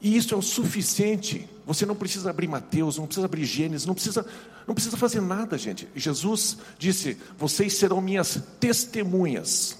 [0.00, 1.48] E isso é o suficiente.
[1.66, 4.24] Você não precisa abrir Mateus, não precisa abrir Gênesis, não precisa,
[4.66, 5.86] não precisa fazer nada, gente.
[5.94, 9.78] Jesus disse: Vocês serão minhas testemunhas.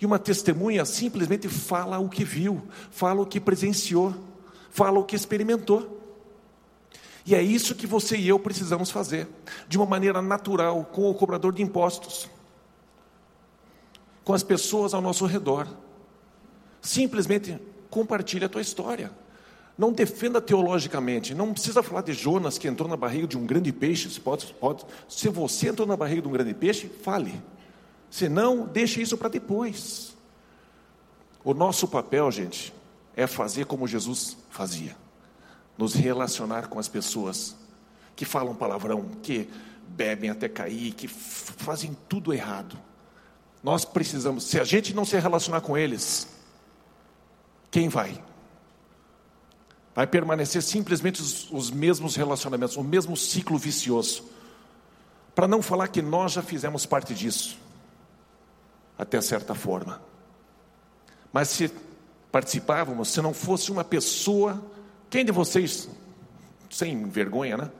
[0.00, 4.14] E uma testemunha simplesmente fala o que viu, fala o que presenciou,
[4.70, 6.02] fala o que experimentou.
[7.24, 9.26] E é isso que você e eu precisamos fazer,
[9.66, 12.28] de uma maneira natural, com o cobrador de impostos,
[14.22, 15.66] com as pessoas ao nosso redor.
[16.82, 19.10] Simplesmente compartilhe a tua história.
[19.76, 21.34] Não defenda teologicamente.
[21.34, 24.08] Não precisa falar de Jonas que entrou na barriga de um grande peixe.
[24.08, 27.42] Se, pode, pode, se você entrou na barriga de um grande peixe, fale.
[28.08, 30.16] Se não, deixe isso para depois.
[31.42, 32.72] O nosso papel, gente,
[33.16, 34.96] é fazer como Jesus fazia:
[35.76, 37.56] nos relacionar com as pessoas
[38.14, 39.48] que falam palavrão, que
[39.88, 42.78] bebem até cair, que fazem tudo errado.
[43.62, 46.28] Nós precisamos, se a gente não se relacionar com eles,
[47.70, 48.22] quem vai?
[49.94, 54.24] Vai permanecer simplesmente os, os mesmos relacionamentos, o mesmo ciclo vicioso.
[55.34, 57.58] Para não falar que nós já fizemos parte disso,
[58.98, 60.00] até certa forma.
[61.32, 61.72] Mas se
[62.30, 64.60] participávamos, se não fosse uma pessoa,
[65.08, 65.88] quem de vocês,
[66.70, 67.70] sem vergonha, né?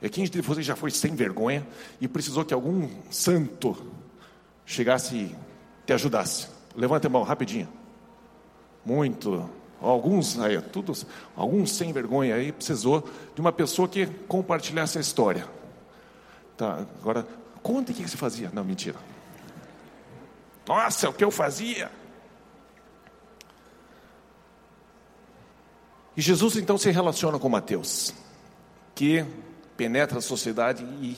[0.00, 1.66] É quem de vocês já foi sem vergonha
[2.00, 3.76] e precisou que algum santo
[4.66, 5.36] chegasse e
[5.86, 6.48] te ajudasse?
[6.74, 7.68] Levante a mão rapidinho.
[8.84, 9.48] Muito.
[9.80, 15.46] Alguns, aí, todos, alguns sem vergonha aí precisou de uma pessoa que compartilhasse a história.
[16.56, 17.26] Tá, agora,
[17.62, 18.50] conta o que você fazia.
[18.52, 18.96] Não, mentira.
[20.66, 21.90] Nossa, o que eu fazia?
[26.16, 28.14] E Jesus então se relaciona com Mateus,
[28.94, 29.24] que
[29.76, 31.16] penetra a sociedade e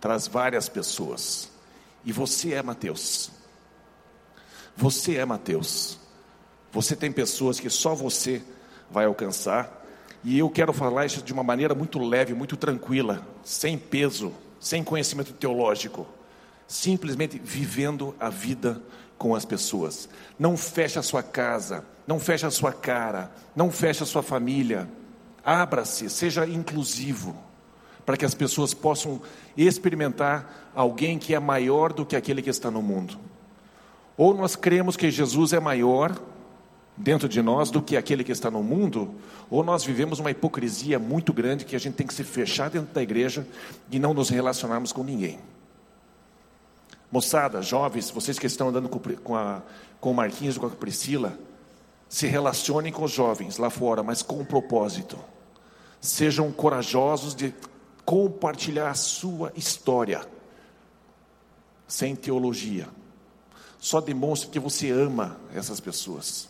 [0.00, 1.48] traz várias pessoas.
[2.04, 3.30] E você é Mateus.
[4.76, 5.99] Você é Mateus.
[6.72, 8.42] Você tem pessoas que só você
[8.90, 9.78] vai alcançar.
[10.22, 14.84] E eu quero falar isso de uma maneira muito leve, muito tranquila, sem peso, sem
[14.84, 16.06] conhecimento teológico.
[16.68, 18.80] Simplesmente vivendo a vida
[19.18, 20.08] com as pessoas.
[20.38, 24.88] Não feche a sua casa, não feche a sua cara, não feche a sua família.
[25.44, 27.36] Abra-se, seja inclusivo,
[28.06, 29.20] para que as pessoas possam
[29.56, 33.18] experimentar alguém que é maior do que aquele que está no mundo.
[34.16, 36.14] Ou nós cremos que Jesus é maior
[37.00, 39.14] dentro de nós do que aquele que está no mundo,
[39.48, 42.92] ou nós vivemos uma hipocrisia muito grande que a gente tem que se fechar dentro
[42.92, 43.46] da igreja
[43.90, 45.38] e não nos relacionarmos com ninguém.
[47.10, 49.62] Moçada, jovens, vocês que estão andando com, a,
[49.98, 51.38] com o Marquinhos com a Priscila,
[52.08, 55.18] se relacionem com os jovens lá fora, mas com um propósito.
[56.00, 57.54] Sejam corajosos de
[58.04, 60.26] compartilhar a sua história,
[61.88, 62.88] sem teologia.
[63.78, 66.49] Só demonstre que você ama essas pessoas.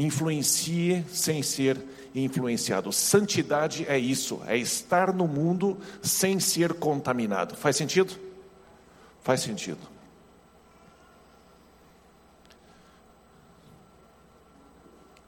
[0.00, 1.78] Influencie sem ser
[2.14, 2.90] influenciado.
[2.90, 7.54] Santidade é isso, é estar no mundo sem ser contaminado.
[7.54, 8.18] Faz sentido?
[9.22, 9.80] Faz sentido.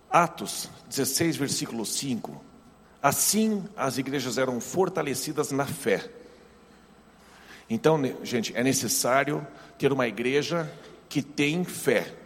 [0.09, 2.43] Atos 16, versículo 5.
[3.03, 6.11] Assim as igrejas eram fortalecidas na fé.
[7.69, 10.73] Então, gente, é necessário ter uma igreja
[11.11, 12.22] que tem fé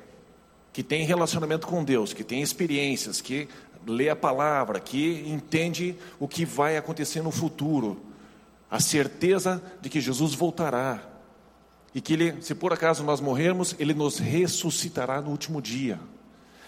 [0.77, 3.49] que tem relacionamento com Deus, que tem experiências, que
[3.87, 7.99] lê a palavra, que entende o que vai acontecer no futuro,
[8.71, 11.03] a certeza de que Jesus voltará
[11.95, 15.99] e que ele, se por acaso nós morrermos, ele nos ressuscitará no último dia.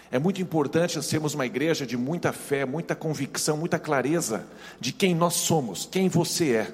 [0.09, 4.43] É muito importante sermos uma igreja de muita fé, muita convicção, muita clareza
[4.79, 6.73] de quem nós somos, quem você é.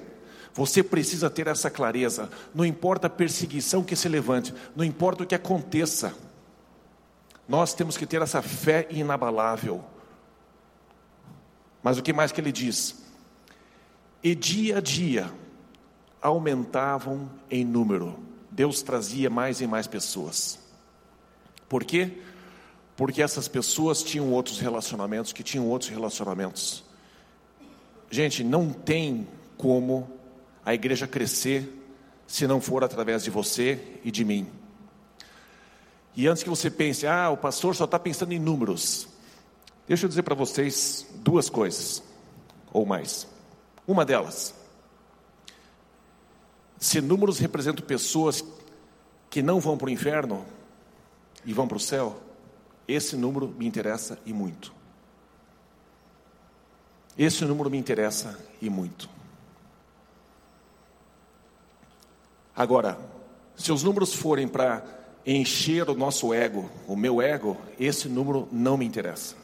[0.54, 2.30] Você precisa ter essa clareza.
[2.54, 6.14] Não importa a perseguição que se levante, não importa o que aconteça.
[7.48, 9.84] Nós temos que ter essa fé inabalável.
[11.82, 12.96] Mas o que mais que ele diz?
[14.22, 15.32] E dia a dia
[16.20, 18.18] aumentavam em número.
[18.50, 20.58] Deus trazia mais e mais pessoas.
[21.68, 22.18] Por quê?
[22.96, 26.82] Porque essas pessoas tinham outros relacionamentos, que tinham outros relacionamentos.
[28.10, 30.10] Gente, não tem como
[30.64, 31.72] a igreja crescer
[32.26, 34.48] se não for através de você e de mim.
[36.16, 39.06] E antes que você pense, ah, o pastor só está pensando em números,
[39.86, 42.02] deixa eu dizer para vocês duas coisas,
[42.72, 43.28] ou mais.
[43.86, 44.54] Uma delas,
[46.78, 48.42] se números representam pessoas
[49.28, 50.46] que não vão para o inferno
[51.44, 52.18] e vão para o céu,
[52.88, 54.72] esse número me interessa e muito.
[57.18, 59.08] Esse número me interessa e muito.
[62.54, 62.98] Agora,
[63.54, 64.82] se os números forem para
[65.26, 69.34] encher o nosso ego, o meu ego, esse número não me interessa.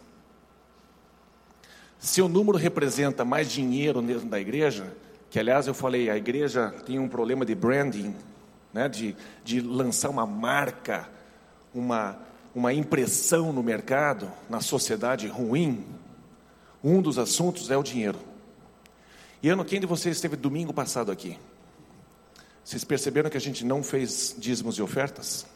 [1.99, 4.97] Se o número representa mais dinheiro dentro da igreja,
[5.29, 8.15] que aliás eu falei, a igreja tem um problema de branding,
[8.73, 11.09] né, de, de lançar uma marca,
[11.75, 12.19] uma,
[12.55, 15.85] uma impressão no mercado, na sociedade ruim,
[16.83, 18.19] um dos assuntos é o dinheiro.
[19.43, 21.39] E ano, quem de vocês esteve domingo passado aqui?
[22.65, 25.47] Vocês perceberam que a gente não fez dízimos e ofertas?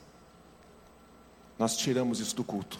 [1.59, 2.79] Nós tiramos isso do culto.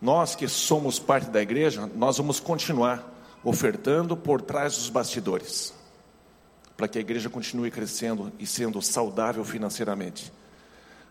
[0.00, 3.10] Nós que somos parte da igreja, nós vamos continuar
[3.42, 5.72] ofertando por trás dos bastidores,
[6.76, 10.32] para que a igreja continue crescendo e sendo saudável financeiramente.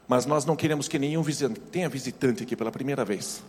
[0.08, 3.44] Mas nós não queremos que nenhum visitante, tenha visitante aqui pela primeira vez.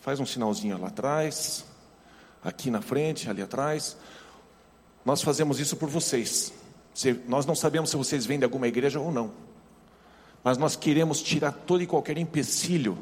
[0.00, 1.64] Faz um sinalzinho lá atrás,
[2.42, 3.96] aqui na frente, ali atrás.
[5.04, 6.52] Nós fazemos isso por vocês.
[7.26, 9.32] nós não sabemos se vocês vêm de alguma igreja ou não
[10.44, 12.98] mas nós queremos tirar todo e qualquer empecilho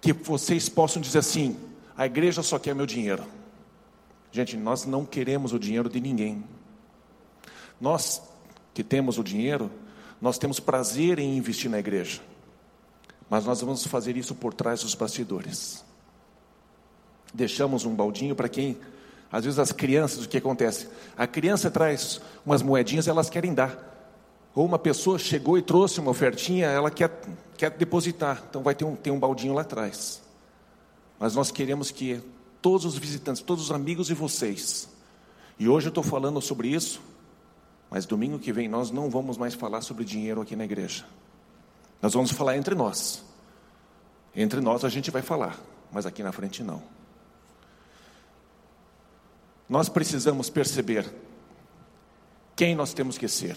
[0.00, 1.56] que vocês possam dizer assim:
[1.96, 3.24] a igreja só quer meu dinheiro.
[4.32, 6.44] Gente, nós não queremos o dinheiro de ninguém.
[7.80, 8.20] Nós
[8.74, 9.70] que temos o dinheiro,
[10.20, 12.20] nós temos prazer em investir na igreja,
[13.30, 15.84] mas nós vamos fazer isso por trás dos bastidores.
[17.32, 18.76] Deixamos um baldinho para quem,
[19.30, 20.88] às vezes as crianças, o que acontece?
[21.16, 23.97] A criança traz umas moedinhas, elas querem dar.
[24.58, 27.16] Ou uma pessoa chegou e trouxe uma ofertinha, ela quer,
[27.56, 30.20] quer depositar, então vai ter um, ter um baldinho lá atrás.
[31.16, 32.20] Mas nós queremos que
[32.60, 34.88] todos os visitantes, todos os amigos e vocês,
[35.60, 37.00] e hoje eu estou falando sobre isso,
[37.88, 41.04] mas domingo que vem nós não vamos mais falar sobre dinheiro aqui na igreja.
[42.02, 43.22] Nós vamos falar entre nós.
[44.34, 45.56] Entre nós a gente vai falar,
[45.92, 46.82] mas aqui na frente não.
[49.68, 51.08] Nós precisamos perceber
[52.56, 53.56] quem nós temos que ser.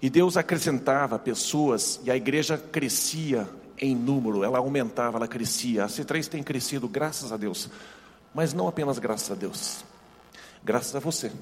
[0.00, 5.84] E Deus acrescentava pessoas e a igreja crescia em número, ela aumentava, ela crescia.
[5.84, 7.68] A C3 tem crescido, graças a Deus,
[8.34, 9.84] mas não apenas graças a Deus,
[10.62, 11.32] graças a você,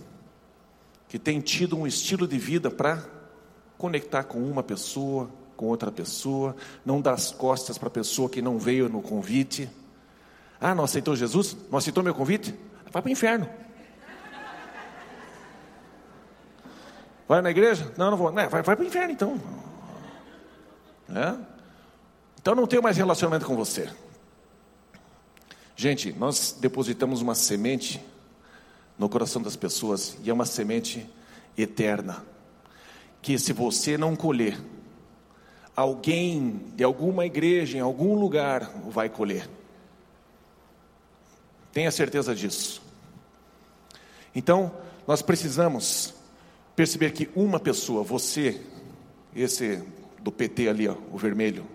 [1.08, 3.04] que tem tido um estilo de vida para
[3.78, 8.42] conectar com uma pessoa, com outra pessoa, não dar as costas para a pessoa que
[8.42, 9.68] não veio no convite.
[10.60, 11.56] Ah, não aceitou Jesus?
[11.70, 12.54] Não aceitou meu convite?
[12.90, 13.48] Vai para o inferno.
[17.28, 17.92] Vai na igreja?
[17.96, 18.30] Não, não vou.
[18.30, 19.40] Não, vai vai para o inferno então.
[21.08, 21.36] É?
[22.40, 23.90] Então não tenho mais relacionamento com você.
[25.74, 28.00] Gente, nós depositamos uma semente
[28.98, 31.06] no coração das pessoas e é uma semente
[31.56, 32.24] eterna.
[33.20, 34.58] Que se você não colher,
[35.74, 39.48] alguém de alguma igreja, em algum lugar, vai colher.
[41.72, 42.80] Tenha certeza disso.
[44.34, 44.72] Então,
[45.06, 46.14] nós precisamos
[46.76, 48.60] perceber que uma pessoa, você,
[49.34, 49.82] esse
[50.20, 51.66] do PT ali, ó, o vermelho,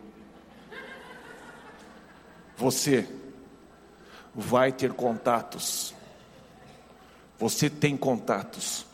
[2.55, 3.09] você
[4.35, 5.95] vai ter contatos.
[7.39, 8.85] Você tem contatos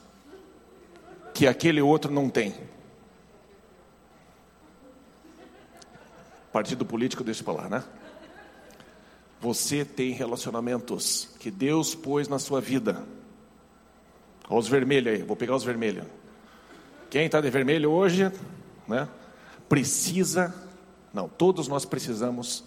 [1.33, 2.55] que aquele outro não tem.
[6.53, 7.83] Partido político deixa para lá, né?
[9.41, 13.05] Você tem relacionamentos que Deus pôs na sua vida
[14.49, 16.05] Olha os vermelhos aí, vou pegar os vermelhos.
[17.09, 18.31] Quem está de vermelho hoje,
[18.87, 19.07] né?
[19.67, 20.53] Precisa,
[21.13, 22.63] não, todos nós precisamos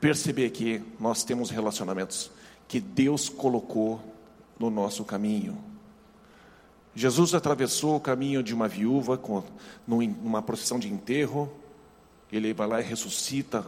[0.00, 2.30] perceber que nós temos relacionamentos
[2.66, 4.00] que Deus colocou
[4.58, 5.58] no nosso caminho.
[6.94, 9.44] Jesus atravessou o caminho de uma viúva com,
[9.86, 11.50] numa procissão de enterro,
[12.32, 13.64] Ele vai lá e ressuscita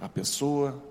[0.00, 0.82] a pessoa.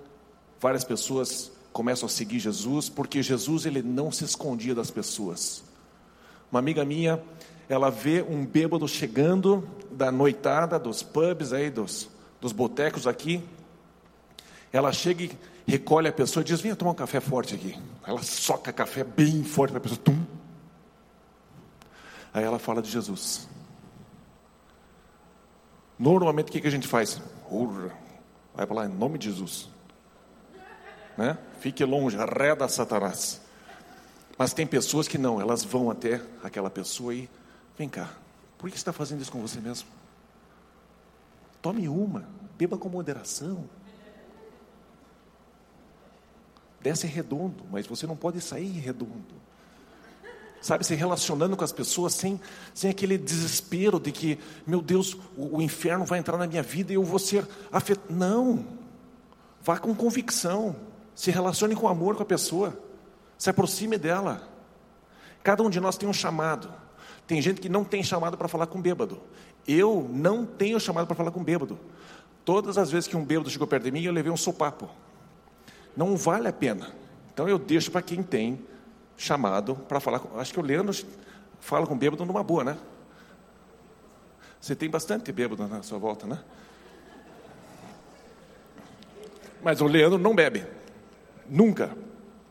[0.60, 5.64] Várias pessoas começam a seguir Jesus, porque Jesus ele não se escondia das pessoas.
[6.52, 7.22] Uma amiga minha,
[7.70, 12.10] ela vê um bêbado chegando da noitada, dos pubs aí, dos,
[12.40, 13.44] dos botecos aqui.
[14.74, 15.32] Ela chega e
[15.66, 17.78] recolhe a pessoa e diz: Venha tomar um café forte aqui.
[18.06, 20.02] Ela soca café bem forte para a pessoa.
[20.04, 20.22] Tum.
[22.34, 23.48] Aí ela fala de Jesus.
[25.98, 27.22] Normalmente o que, a gente faz?
[27.50, 27.92] Urra.
[28.56, 29.70] Vai lá em nome de Jesus.
[31.18, 31.38] Né?
[31.60, 33.42] Fique longe, arreda Satanás.
[34.38, 37.30] Mas tem pessoas que não, elas vão até aquela pessoa e
[37.78, 38.10] vem cá,
[38.58, 39.88] por que você está fazendo isso com você mesmo?
[41.62, 43.66] Tome uma, beba com moderação.
[46.80, 49.42] Desce redondo, mas você não pode sair redondo.
[50.62, 52.40] Sabe, se relacionando com as pessoas sem,
[52.74, 56.92] sem aquele desespero de que, meu Deus, o, o inferno vai entrar na minha vida
[56.92, 58.14] e eu vou ser afetado.
[58.14, 58.66] Não.
[59.64, 60.76] Vá com convicção.
[61.16, 62.78] Se relacione com amor com a pessoa.
[63.38, 64.48] Se aproxime dela.
[65.44, 66.72] Cada um de nós tem um chamado.
[67.28, 69.22] Tem gente que não tem chamado para falar com bêbado.
[69.68, 71.80] Eu não tenho chamado para falar com bêbado.
[72.44, 74.90] Todas as vezes que um bêbado chegou perto de mim, eu levei um sopapo.
[75.96, 76.92] Não vale a pena.
[77.34, 78.60] Então eu deixo para quem tem
[79.16, 80.20] chamado para falar.
[80.20, 80.40] Com...
[80.40, 80.96] Acho que o Leandro
[81.60, 82.78] fala com bêbado numa boa, né?
[84.60, 86.40] Você tem bastante bêbado na sua volta, né?
[89.64, 90.66] Mas o Leandro não bebe.
[91.52, 91.94] Nunca.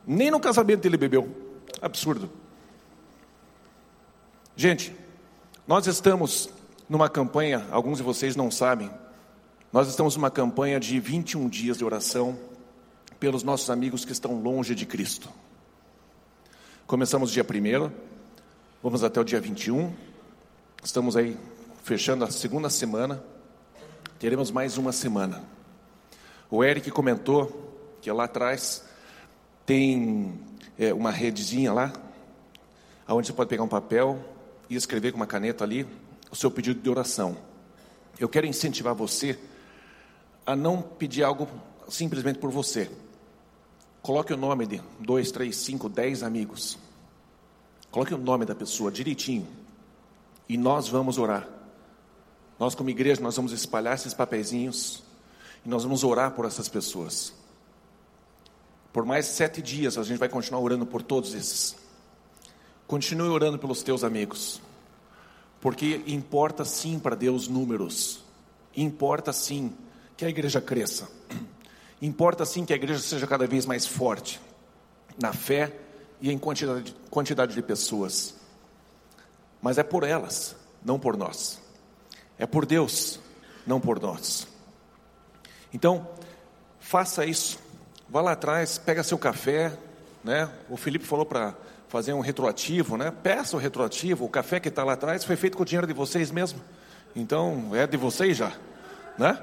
[0.06, 1.26] Nem no casamento ele bebeu.
[1.80, 2.30] Absurdo.
[4.54, 4.94] Gente,
[5.66, 6.50] nós estamos
[6.86, 8.90] numa campanha, alguns de vocês não sabem,
[9.72, 12.38] nós estamos numa campanha de 21 dias de oração
[13.18, 15.30] pelos nossos amigos que estão longe de Cristo.
[16.86, 17.90] Começamos dia 1
[18.82, 19.94] vamos até o dia 21,
[20.84, 21.38] estamos aí
[21.82, 23.22] fechando a segunda semana,
[24.18, 25.42] teremos mais uma semana.
[26.50, 27.70] O Eric comentou
[28.02, 28.89] que lá atrás
[29.70, 30.32] tem
[30.76, 31.92] é, uma redezinha lá,
[33.06, 34.18] onde você pode pegar um papel
[34.68, 35.86] e escrever com uma caneta ali
[36.28, 37.36] o seu pedido de oração.
[38.18, 39.38] Eu quero incentivar você
[40.44, 41.48] a não pedir algo
[41.88, 42.90] simplesmente por você.
[44.02, 46.76] Coloque o nome de dois, três, cinco, dez amigos.
[47.92, 49.46] Coloque o nome da pessoa direitinho.
[50.48, 51.48] E nós vamos orar.
[52.58, 55.00] Nós, como igreja, nós vamos espalhar esses papeizinhos
[55.64, 57.38] e nós vamos orar por essas pessoas.
[58.92, 61.76] Por mais sete dias a gente vai continuar orando por todos esses.
[62.86, 64.60] Continue orando pelos teus amigos,
[65.60, 68.24] porque importa sim para Deus números,
[68.76, 69.72] importa sim
[70.16, 71.08] que a igreja cresça,
[72.02, 74.40] importa sim que a igreja seja cada vez mais forte
[75.20, 75.72] na fé
[76.20, 78.34] e em quantidade, quantidade de pessoas,
[79.62, 81.60] mas é por elas, não por nós,
[82.36, 83.20] é por Deus,
[83.64, 84.48] não por nós.
[85.72, 86.08] Então,
[86.80, 87.69] faça isso
[88.10, 89.72] Vá lá atrás, pega seu café,
[90.24, 90.50] né?
[90.68, 91.54] O Felipe falou para
[91.88, 93.12] fazer um retroativo, né?
[93.22, 95.92] Peça o retroativo, o café que está lá atrás foi feito com o dinheiro de
[95.92, 96.60] vocês mesmo.
[97.14, 98.52] Então, é de vocês já,
[99.16, 99.40] né?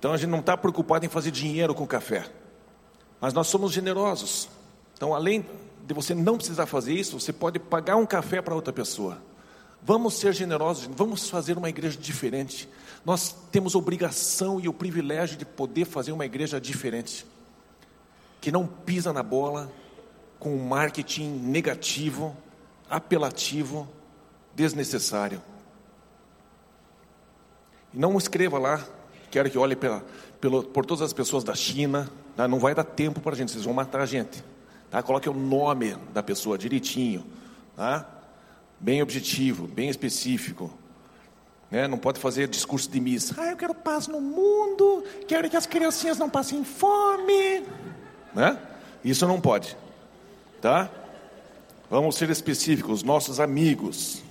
[0.00, 2.26] Então a gente não está preocupado em fazer dinheiro com café.
[3.20, 4.48] Mas nós somos generosos.
[4.94, 5.46] Então, além
[5.86, 9.22] de você não precisar fazer isso, você pode pagar um café para outra pessoa.
[9.80, 12.68] Vamos ser generosos, vamos fazer uma igreja diferente.
[13.04, 17.24] Nós temos obrigação e o privilégio de poder fazer uma igreja diferente
[18.40, 19.70] que não pisa na bola
[20.38, 22.36] com um marketing negativo,
[22.88, 23.88] apelativo,
[24.54, 25.42] desnecessário.
[27.92, 28.84] E não escreva lá,
[29.30, 30.04] quero que olhe pela,
[30.40, 32.46] pelo, por todas as pessoas da China, tá?
[32.46, 34.44] não vai dar tempo para a gente, vocês vão matar a gente.
[34.90, 35.02] Tá?
[35.02, 37.26] Coloque o nome da pessoa direitinho,
[37.76, 38.06] tá?
[38.78, 40.72] bem objetivo, bem específico.
[41.70, 41.86] Né?
[41.88, 43.34] Não pode fazer discurso de missa.
[43.36, 47.64] Ah, eu quero paz no mundo, quero que as criancinhas não passem fome
[48.34, 48.58] né?
[49.04, 49.76] Isso não pode,
[50.60, 50.90] tá?
[51.90, 54.22] Vamos ser específicos, nossos amigos.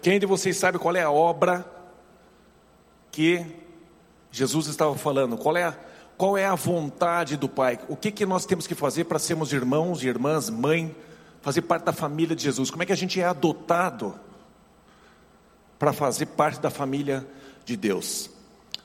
[0.00, 1.66] Quem de vocês sabe qual é a obra
[3.10, 3.44] que
[4.30, 5.36] Jesus estava falando?
[5.36, 5.74] Qual é a,
[6.16, 7.80] qual é a vontade do Pai?
[7.88, 10.94] O que, que nós temos que fazer para sermos irmãos, irmãs, mãe,
[11.42, 12.70] fazer parte da família de Jesus?
[12.70, 14.14] Como é que a gente é adotado
[15.78, 17.26] para fazer parte da família
[17.64, 18.30] de Deus?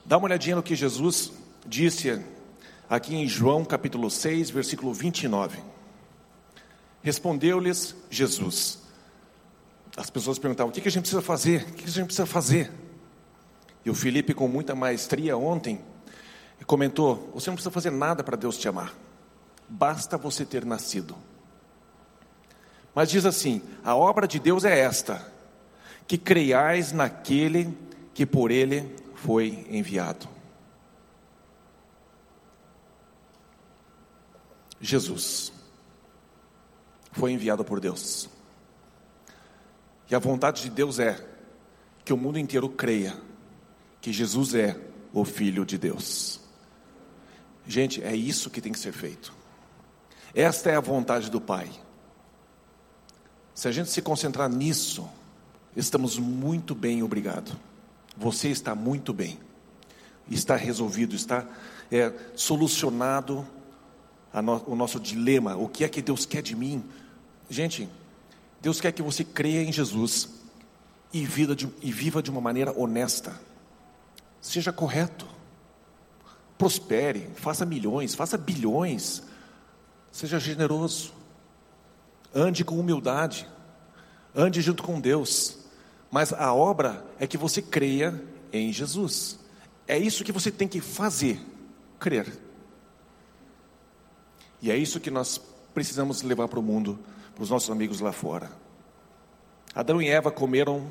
[0.04, 1.32] Dá uma olhadinha no que Jesus
[1.66, 2.20] disse
[2.92, 5.60] aqui em João capítulo 6, versículo 29.
[7.02, 8.80] Respondeu-lhes Jesus.
[9.96, 11.64] As pessoas perguntavam: o que a gente precisa fazer?
[11.64, 12.70] O que a gente precisa fazer?
[13.86, 15.80] E o Felipe, com muita maestria ontem,
[16.68, 18.94] comentou: Você não precisa fazer nada para Deus te amar,
[19.70, 21.16] basta você ter nascido.
[22.94, 25.26] Mas diz assim: A obra de Deus é esta,
[26.06, 27.76] que creiais naquele
[28.14, 30.41] que por ele foi enviado.
[34.82, 35.54] Jesus
[37.12, 38.28] foi enviado por Deus.
[40.10, 41.24] E a vontade de Deus é
[42.04, 43.16] que o mundo inteiro creia
[44.02, 44.78] que Jesus é
[45.14, 46.40] o Filho de Deus.
[47.68, 49.34] Gente, é isso que tem que ser feito.
[50.34, 51.70] Esta é a vontade do Pai.
[53.54, 55.08] Se a gente se concentrar nisso,
[55.76, 57.58] estamos muito bem, obrigado.
[58.18, 59.40] Você está muito bem.
[60.30, 61.46] Está resolvido, está
[61.92, 63.46] é, solucionado
[64.40, 65.56] no, o nosso dilema.
[65.56, 66.84] O que é que Deus quer de mim?
[67.50, 67.90] Gente,
[68.62, 70.30] Deus quer que você creia em Jesus
[71.12, 73.34] e, vida de, e viva de uma maneira honesta.
[74.40, 75.28] Seja correto.
[76.58, 79.24] Prospere, faça milhões, faça bilhões.
[80.12, 81.12] Seja generoso.
[82.34, 83.48] Ande com humildade.
[84.36, 85.58] Ande junto com Deus.
[86.12, 88.24] Mas a obra é que você creia
[88.54, 89.40] em Jesus.
[89.88, 91.40] É isso que você tem que fazer,
[92.00, 92.32] crer.
[94.62, 95.42] E é isso que nós
[95.74, 97.00] precisamos levar para o mundo,
[97.34, 98.52] para os nossos amigos lá fora.
[99.74, 100.88] Adão e Eva comeram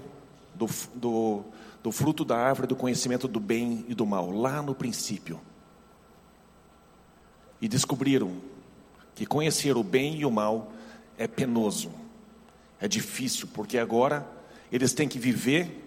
[0.55, 1.45] do, do,
[1.83, 5.41] do fruto da árvore do conhecimento do bem e do mal, lá no princípio.
[7.61, 8.33] E descobriram
[9.15, 10.73] que conhecer o bem e o mal
[11.19, 11.93] é penoso,
[12.81, 14.27] é difícil, porque agora
[14.73, 15.87] eles têm que viver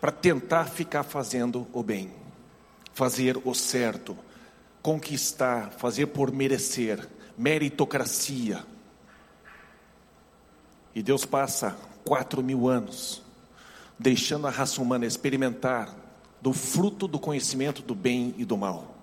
[0.00, 2.10] para tentar ficar fazendo o bem,
[2.94, 4.16] fazer o certo,
[4.82, 8.64] conquistar, fazer por merecer, meritocracia.
[10.94, 13.22] E Deus passa quatro mil anos
[13.98, 15.94] deixando a raça humana experimentar
[16.40, 18.94] do fruto do conhecimento do bem e do mal,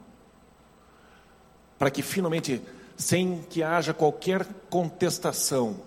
[1.78, 2.62] para que finalmente,
[2.96, 5.82] sem que haja qualquer contestação,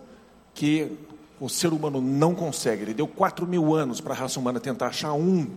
[0.54, 0.92] que
[1.40, 4.88] o ser humano não consegue, ele deu quatro mil anos para a raça humana tentar
[4.88, 5.48] achar um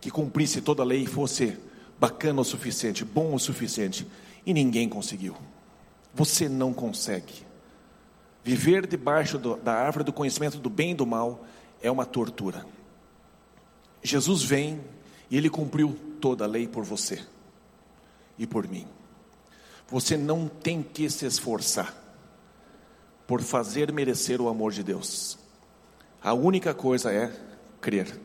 [0.00, 1.58] que cumprisse toda a lei e fosse
[1.98, 4.06] bacana o suficiente, bom o suficiente,
[4.44, 5.36] e ninguém conseguiu.
[6.12, 7.44] Você não consegue.
[8.42, 11.44] Viver debaixo do, da árvore do conhecimento do bem e do mal
[11.82, 12.66] é uma tortura.
[14.02, 14.80] Jesus vem
[15.30, 17.24] e ele cumpriu toda a lei por você
[18.38, 18.86] e por mim.
[19.88, 21.94] Você não tem que se esforçar
[23.26, 25.38] por fazer merecer o amor de Deus.
[26.22, 27.34] A única coisa é
[27.80, 28.20] crer.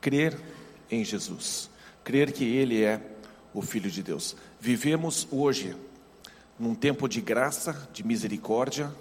[0.00, 0.38] Crer
[0.90, 1.70] em Jesus
[2.04, 3.00] crer que Ele é
[3.52, 4.36] o Filho de Deus.
[4.60, 5.74] Vivemos hoje
[6.58, 8.92] num tempo de graça, de misericórdia,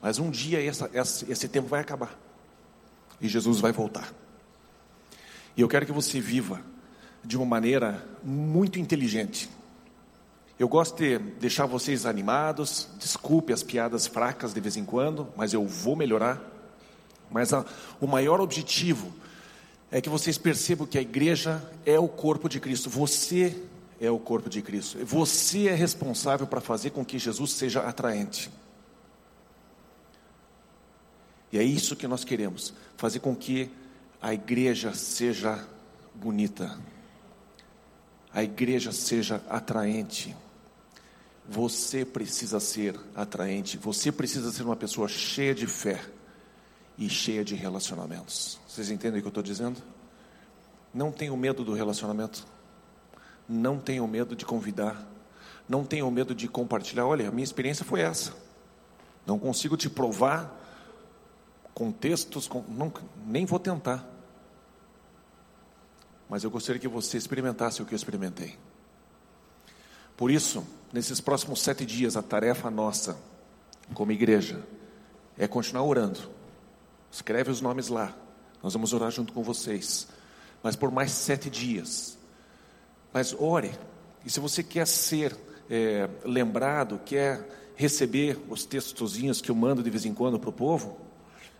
[0.00, 2.16] mas um dia essa, essa, esse tempo vai acabar
[3.20, 4.12] e Jesus vai voltar.
[5.56, 6.62] E eu quero que você viva
[7.24, 9.50] de uma maneira muito inteligente.
[10.58, 15.52] Eu gosto de deixar vocês animados, desculpe as piadas fracas de vez em quando, mas
[15.52, 16.40] eu vou melhorar.
[17.30, 17.64] Mas a,
[18.00, 19.12] o maior objetivo
[19.90, 22.90] é que vocês percebam que a igreja é o corpo de Cristo.
[22.90, 23.56] Você
[24.00, 24.98] é o corpo de Cristo.
[25.04, 28.50] Você é responsável para fazer com que Jesus seja atraente.
[31.50, 33.70] E é isso que nós queremos: fazer com que
[34.20, 35.66] a igreja seja
[36.14, 36.78] bonita,
[38.32, 40.36] a igreja seja atraente.
[41.48, 45.98] Você precisa ser atraente, você precisa ser uma pessoa cheia de fé
[46.98, 48.58] e cheia de relacionamentos.
[48.66, 49.80] Vocês entendem o que eu estou dizendo?
[50.92, 52.44] Não tenham medo do relacionamento.
[53.48, 55.06] Não tenham medo de convidar.
[55.68, 57.06] Não tenham medo de compartilhar.
[57.06, 58.34] Olha, a minha experiência foi essa.
[59.24, 60.52] Não consigo te provar
[61.72, 62.92] com textos, com, não,
[63.24, 64.04] nem vou tentar.
[66.28, 68.58] Mas eu gostaria que você experimentasse o que eu experimentei.
[70.16, 73.16] Por isso, nesses próximos sete dias, a tarefa nossa,
[73.94, 74.60] como igreja,
[75.38, 76.37] é continuar orando
[77.10, 78.14] Escreve os nomes lá.
[78.62, 80.08] Nós vamos orar junto com vocês.
[80.62, 82.18] Mas por mais sete dias.
[83.12, 83.72] Mas ore.
[84.24, 85.36] E se você quer ser
[85.70, 90.52] é, lembrado, quer receber os textozinhos que eu mando de vez em quando para o
[90.52, 90.98] povo,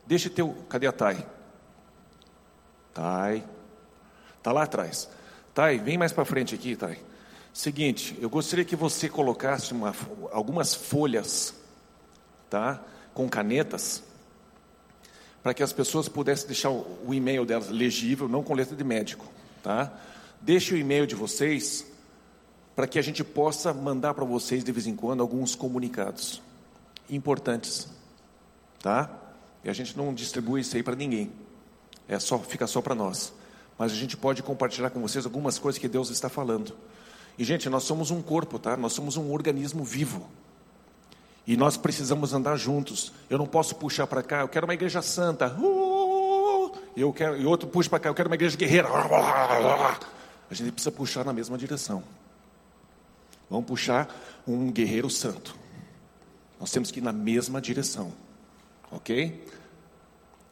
[0.07, 0.55] deixe teu.
[0.68, 1.24] Cadê a Thay?
[2.92, 3.44] Thay.
[4.36, 5.09] Está lá atrás.
[5.55, 7.01] Thay, vem mais para frente aqui, Thay.
[7.53, 9.94] Seguinte, eu gostaria que você colocasse uma,
[10.30, 11.55] algumas folhas,
[12.49, 12.80] tá?
[13.14, 14.03] Com canetas
[15.49, 19.24] para que as pessoas pudessem deixar o, e-mail delas legível, não com letra de médico,
[19.62, 19.90] tá?
[20.42, 21.86] Deixe o e-mail de vocês
[22.76, 26.42] para que a gente possa mandar para vocês de vez em quando alguns comunicados
[27.09, 27.88] importantes,
[28.82, 29.11] tá?
[29.64, 31.32] E a gente não distribui isso aí para ninguém.
[32.07, 33.32] É só fica só para nós.
[33.78, 36.76] Mas a gente pode compartilhar com vocês algumas coisas que Deus está falando.
[37.38, 38.76] E gente, nós somos um corpo, tá?
[38.76, 40.28] Nós somos um organismo vivo.
[41.49, 43.11] E nós precisamos andar juntos.
[43.30, 45.57] Eu não posso puxar para cá, eu quero uma igreja santa.
[45.59, 48.86] Uh, eu quero, e outro puxa para cá, eu quero uma igreja guerreira.
[48.86, 52.05] A gente precisa puxar na mesma direção.
[53.49, 54.14] Vamos puxar
[54.46, 55.57] um guerreiro santo.
[56.61, 58.12] Nós temos que ir na mesma direção.
[58.92, 59.42] Ok?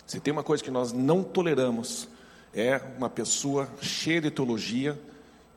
[0.07, 2.09] Se tem uma coisa que nós não toleramos,
[2.55, 4.99] é uma pessoa cheia de teologia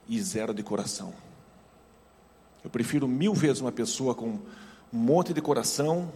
[0.06, 1.14] e zero de coração.
[2.62, 4.38] Eu prefiro mil vezes uma pessoa com
[4.92, 6.12] um monte de coração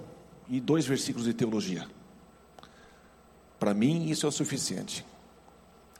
[0.50, 1.88] e dois versículos de teologia.
[3.60, 5.06] Para mim, isso é o suficiente.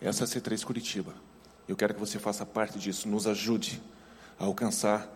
[0.02, 1.14] Essa é a C3 Curitiba.
[1.68, 3.82] Eu quero que você faça parte disso, nos ajude
[4.38, 5.10] a alcançar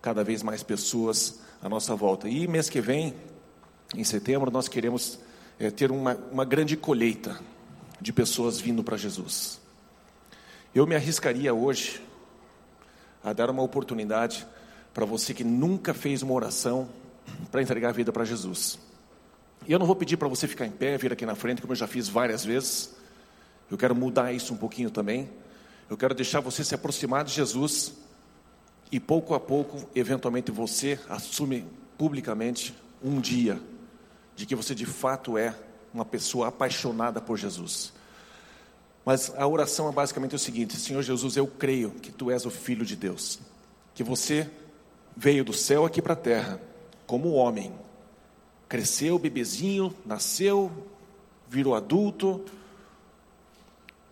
[0.00, 2.28] cada vez mais pessoas à nossa volta.
[2.28, 3.14] E mês que vem,
[3.94, 5.18] em setembro, nós queremos
[5.58, 7.38] é, ter uma, uma grande colheita
[8.00, 9.60] de pessoas vindo para Jesus.
[10.74, 12.02] Eu me arriscaria hoje
[13.22, 14.46] a dar uma oportunidade
[14.92, 16.88] para você que nunca fez uma oração
[17.50, 18.78] para entregar a vida para Jesus.
[19.66, 21.72] E eu não vou pedir para você ficar em pé, vir aqui na frente, como
[21.72, 22.94] eu já fiz várias vezes.
[23.70, 25.28] Eu quero mudar isso um pouquinho também.
[25.88, 27.94] Eu quero deixar você se aproximar de Jesus
[28.90, 31.66] e pouco a pouco, eventualmente você assume
[31.96, 33.60] publicamente um dia
[34.34, 35.54] de que você de fato é
[35.92, 37.92] uma pessoa apaixonada por Jesus.
[39.04, 42.50] Mas a oração é basicamente o seguinte: Senhor Jesus, eu creio que tu és o
[42.50, 43.38] Filho de Deus,
[43.94, 44.48] que você
[45.20, 46.58] veio do céu aqui para a terra
[47.06, 47.74] como homem,
[48.66, 50.72] cresceu bebezinho, nasceu,
[51.46, 52.42] virou adulto,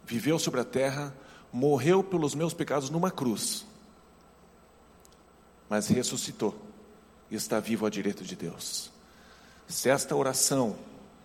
[0.05, 1.15] viveu sobre a terra,
[1.51, 3.65] morreu pelos meus pecados numa cruz,
[5.67, 6.55] mas ressuscitou
[7.31, 8.91] e está vivo à direita de Deus.
[9.67, 10.77] Se esta oração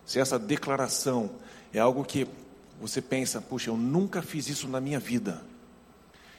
[0.06, 1.30] se essa declaração
[1.72, 2.26] é algo que
[2.80, 5.42] você pensa, puxa, eu nunca fiz isso na minha vida.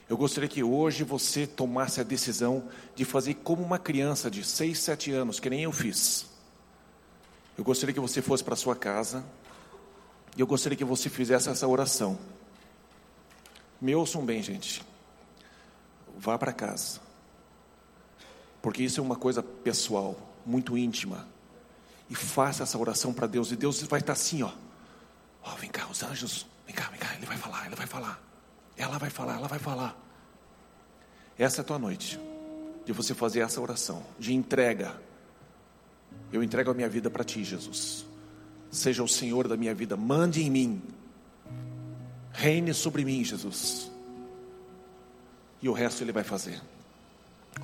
[0.08, 4.78] Eu gostaria que hoje você tomasse a decisão de fazer como uma criança de 6,
[4.78, 6.26] 7 anos, que nem eu fiz.
[7.58, 9.24] Eu gostaria que você fosse para sua casa
[10.36, 12.18] e eu gostaria que você fizesse essa oração.
[13.80, 14.84] Me ouçam bem, gente.
[16.16, 17.00] Vá para casa.
[18.62, 21.26] Porque isso é uma coisa pessoal, muito íntima
[22.08, 23.50] e faça essa oração para Deus.
[23.50, 24.52] E Deus vai estar assim, ó.
[25.42, 27.86] Ó, oh, vem cá, os anjos, vem cá, vem cá, ele vai falar, ele vai
[27.86, 28.25] falar.
[28.76, 29.96] Ela vai falar, ela vai falar.
[31.38, 32.18] Essa é a tua noite,
[32.84, 35.00] de você fazer essa oração, de entrega.
[36.32, 38.06] Eu entrego a minha vida para ti, Jesus.
[38.70, 40.82] Seja o Senhor da minha vida, mande em mim,
[42.32, 43.90] reine sobre mim, Jesus.
[45.62, 46.60] E o resto Ele vai fazer,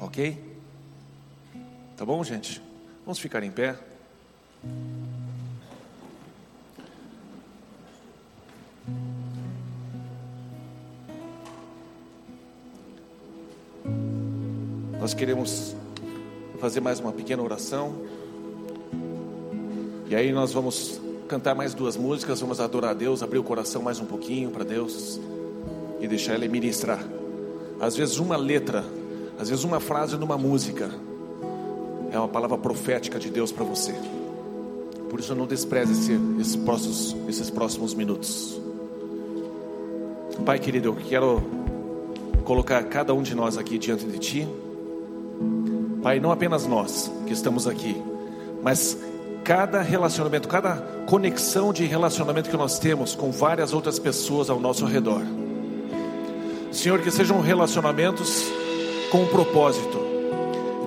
[0.00, 0.52] ok?
[1.96, 2.62] Tá bom, gente?
[3.04, 3.78] Vamos ficar em pé.
[15.02, 15.74] Nós queremos
[16.60, 17.92] fazer mais uma pequena oração.
[20.08, 23.82] E aí nós vamos cantar mais duas músicas, vamos adorar a Deus, abrir o coração
[23.82, 25.20] mais um pouquinho para Deus
[25.98, 27.04] e deixar Ele ministrar.
[27.80, 28.84] Às vezes uma letra,
[29.40, 30.88] às vezes uma frase numa música
[32.12, 33.96] é uma palavra profética de Deus para você.
[35.10, 38.60] Por isso não despreze esse, esses, próximos, esses próximos minutos.
[40.46, 41.42] Pai querido, eu quero
[42.44, 44.48] colocar cada um de nós aqui diante de Ti.
[46.02, 48.02] Pai, não apenas nós que estamos aqui,
[48.62, 48.96] mas
[49.44, 50.76] cada relacionamento, cada
[51.06, 55.22] conexão de relacionamento que nós temos com várias outras pessoas ao nosso redor.
[56.70, 58.44] Senhor, que sejam relacionamentos
[59.10, 60.00] com o propósito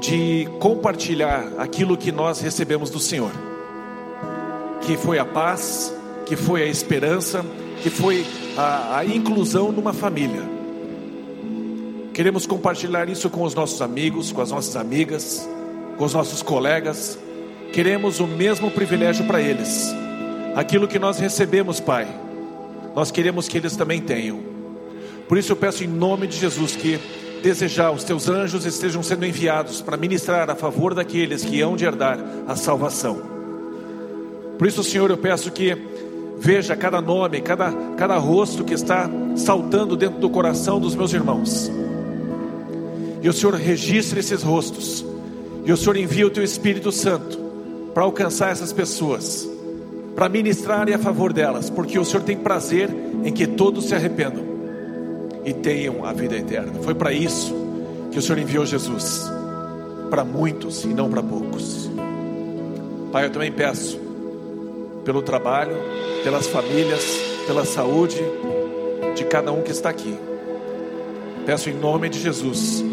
[0.01, 3.31] de compartilhar aquilo que nós recebemos do Senhor
[4.85, 5.93] que foi a paz,
[6.25, 7.43] que foi a esperança,
[7.81, 10.54] que foi a, a inclusão numa família.
[12.15, 15.45] Queremos compartilhar isso com os nossos amigos, com as nossas amigas,
[15.97, 17.19] com os nossos colegas.
[17.73, 19.93] Queremos o mesmo privilégio para eles.
[20.55, 22.07] Aquilo que nós recebemos, Pai,
[22.95, 24.39] nós queremos que eles também tenham.
[25.27, 26.97] Por isso eu peço em nome de Jesus que
[27.43, 31.83] desejar os teus anjos estejam sendo enviados para ministrar a favor daqueles que hão de
[31.83, 33.21] herdar a salvação.
[34.57, 35.77] Por isso, Senhor, eu peço que
[36.39, 41.69] veja cada nome, cada, cada rosto que está saltando dentro do coração dos meus irmãos.
[43.25, 45.03] E o Senhor registre esses rostos.
[45.65, 47.39] E o Senhor envia o teu Espírito Santo
[47.91, 49.49] para alcançar essas pessoas,
[50.15, 52.87] para ministrarem a favor delas, porque o Senhor tem prazer
[53.23, 54.43] em que todos se arrependam
[55.43, 56.73] e tenham a vida eterna.
[56.83, 57.55] Foi para isso
[58.11, 59.27] que o Senhor enviou Jesus,
[60.11, 61.89] para muitos e não para poucos.
[63.11, 63.99] Pai, eu também peço
[65.03, 65.75] pelo trabalho,
[66.23, 67.03] pelas famílias,
[67.47, 68.21] pela saúde
[69.15, 70.15] de cada um que está aqui.
[71.43, 72.85] Peço em nome de Jesus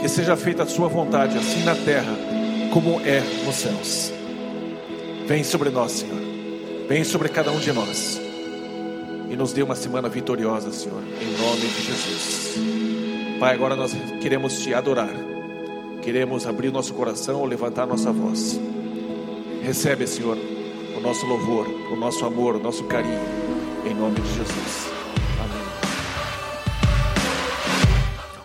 [0.00, 2.14] que seja feita a Sua vontade, assim na terra
[2.72, 4.12] como é nos céus.
[5.26, 6.18] Vem sobre nós, Senhor.
[6.88, 8.20] Vem sobre cada um de nós.
[9.30, 12.54] e nos dê uma semana vitoriosa, Senhor, em nome de Jesus.
[13.38, 15.10] Pai, agora nós queremos te adorar,
[16.00, 18.58] queremos abrir nosso coração, levantar nossa voz.
[19.62, 20.38] Recebe, Senhor,
[20.96, 23.20] o nosso louvor, o nosso amor, o nosso carinho,
[23.84, 24.97] em nome de Jesus.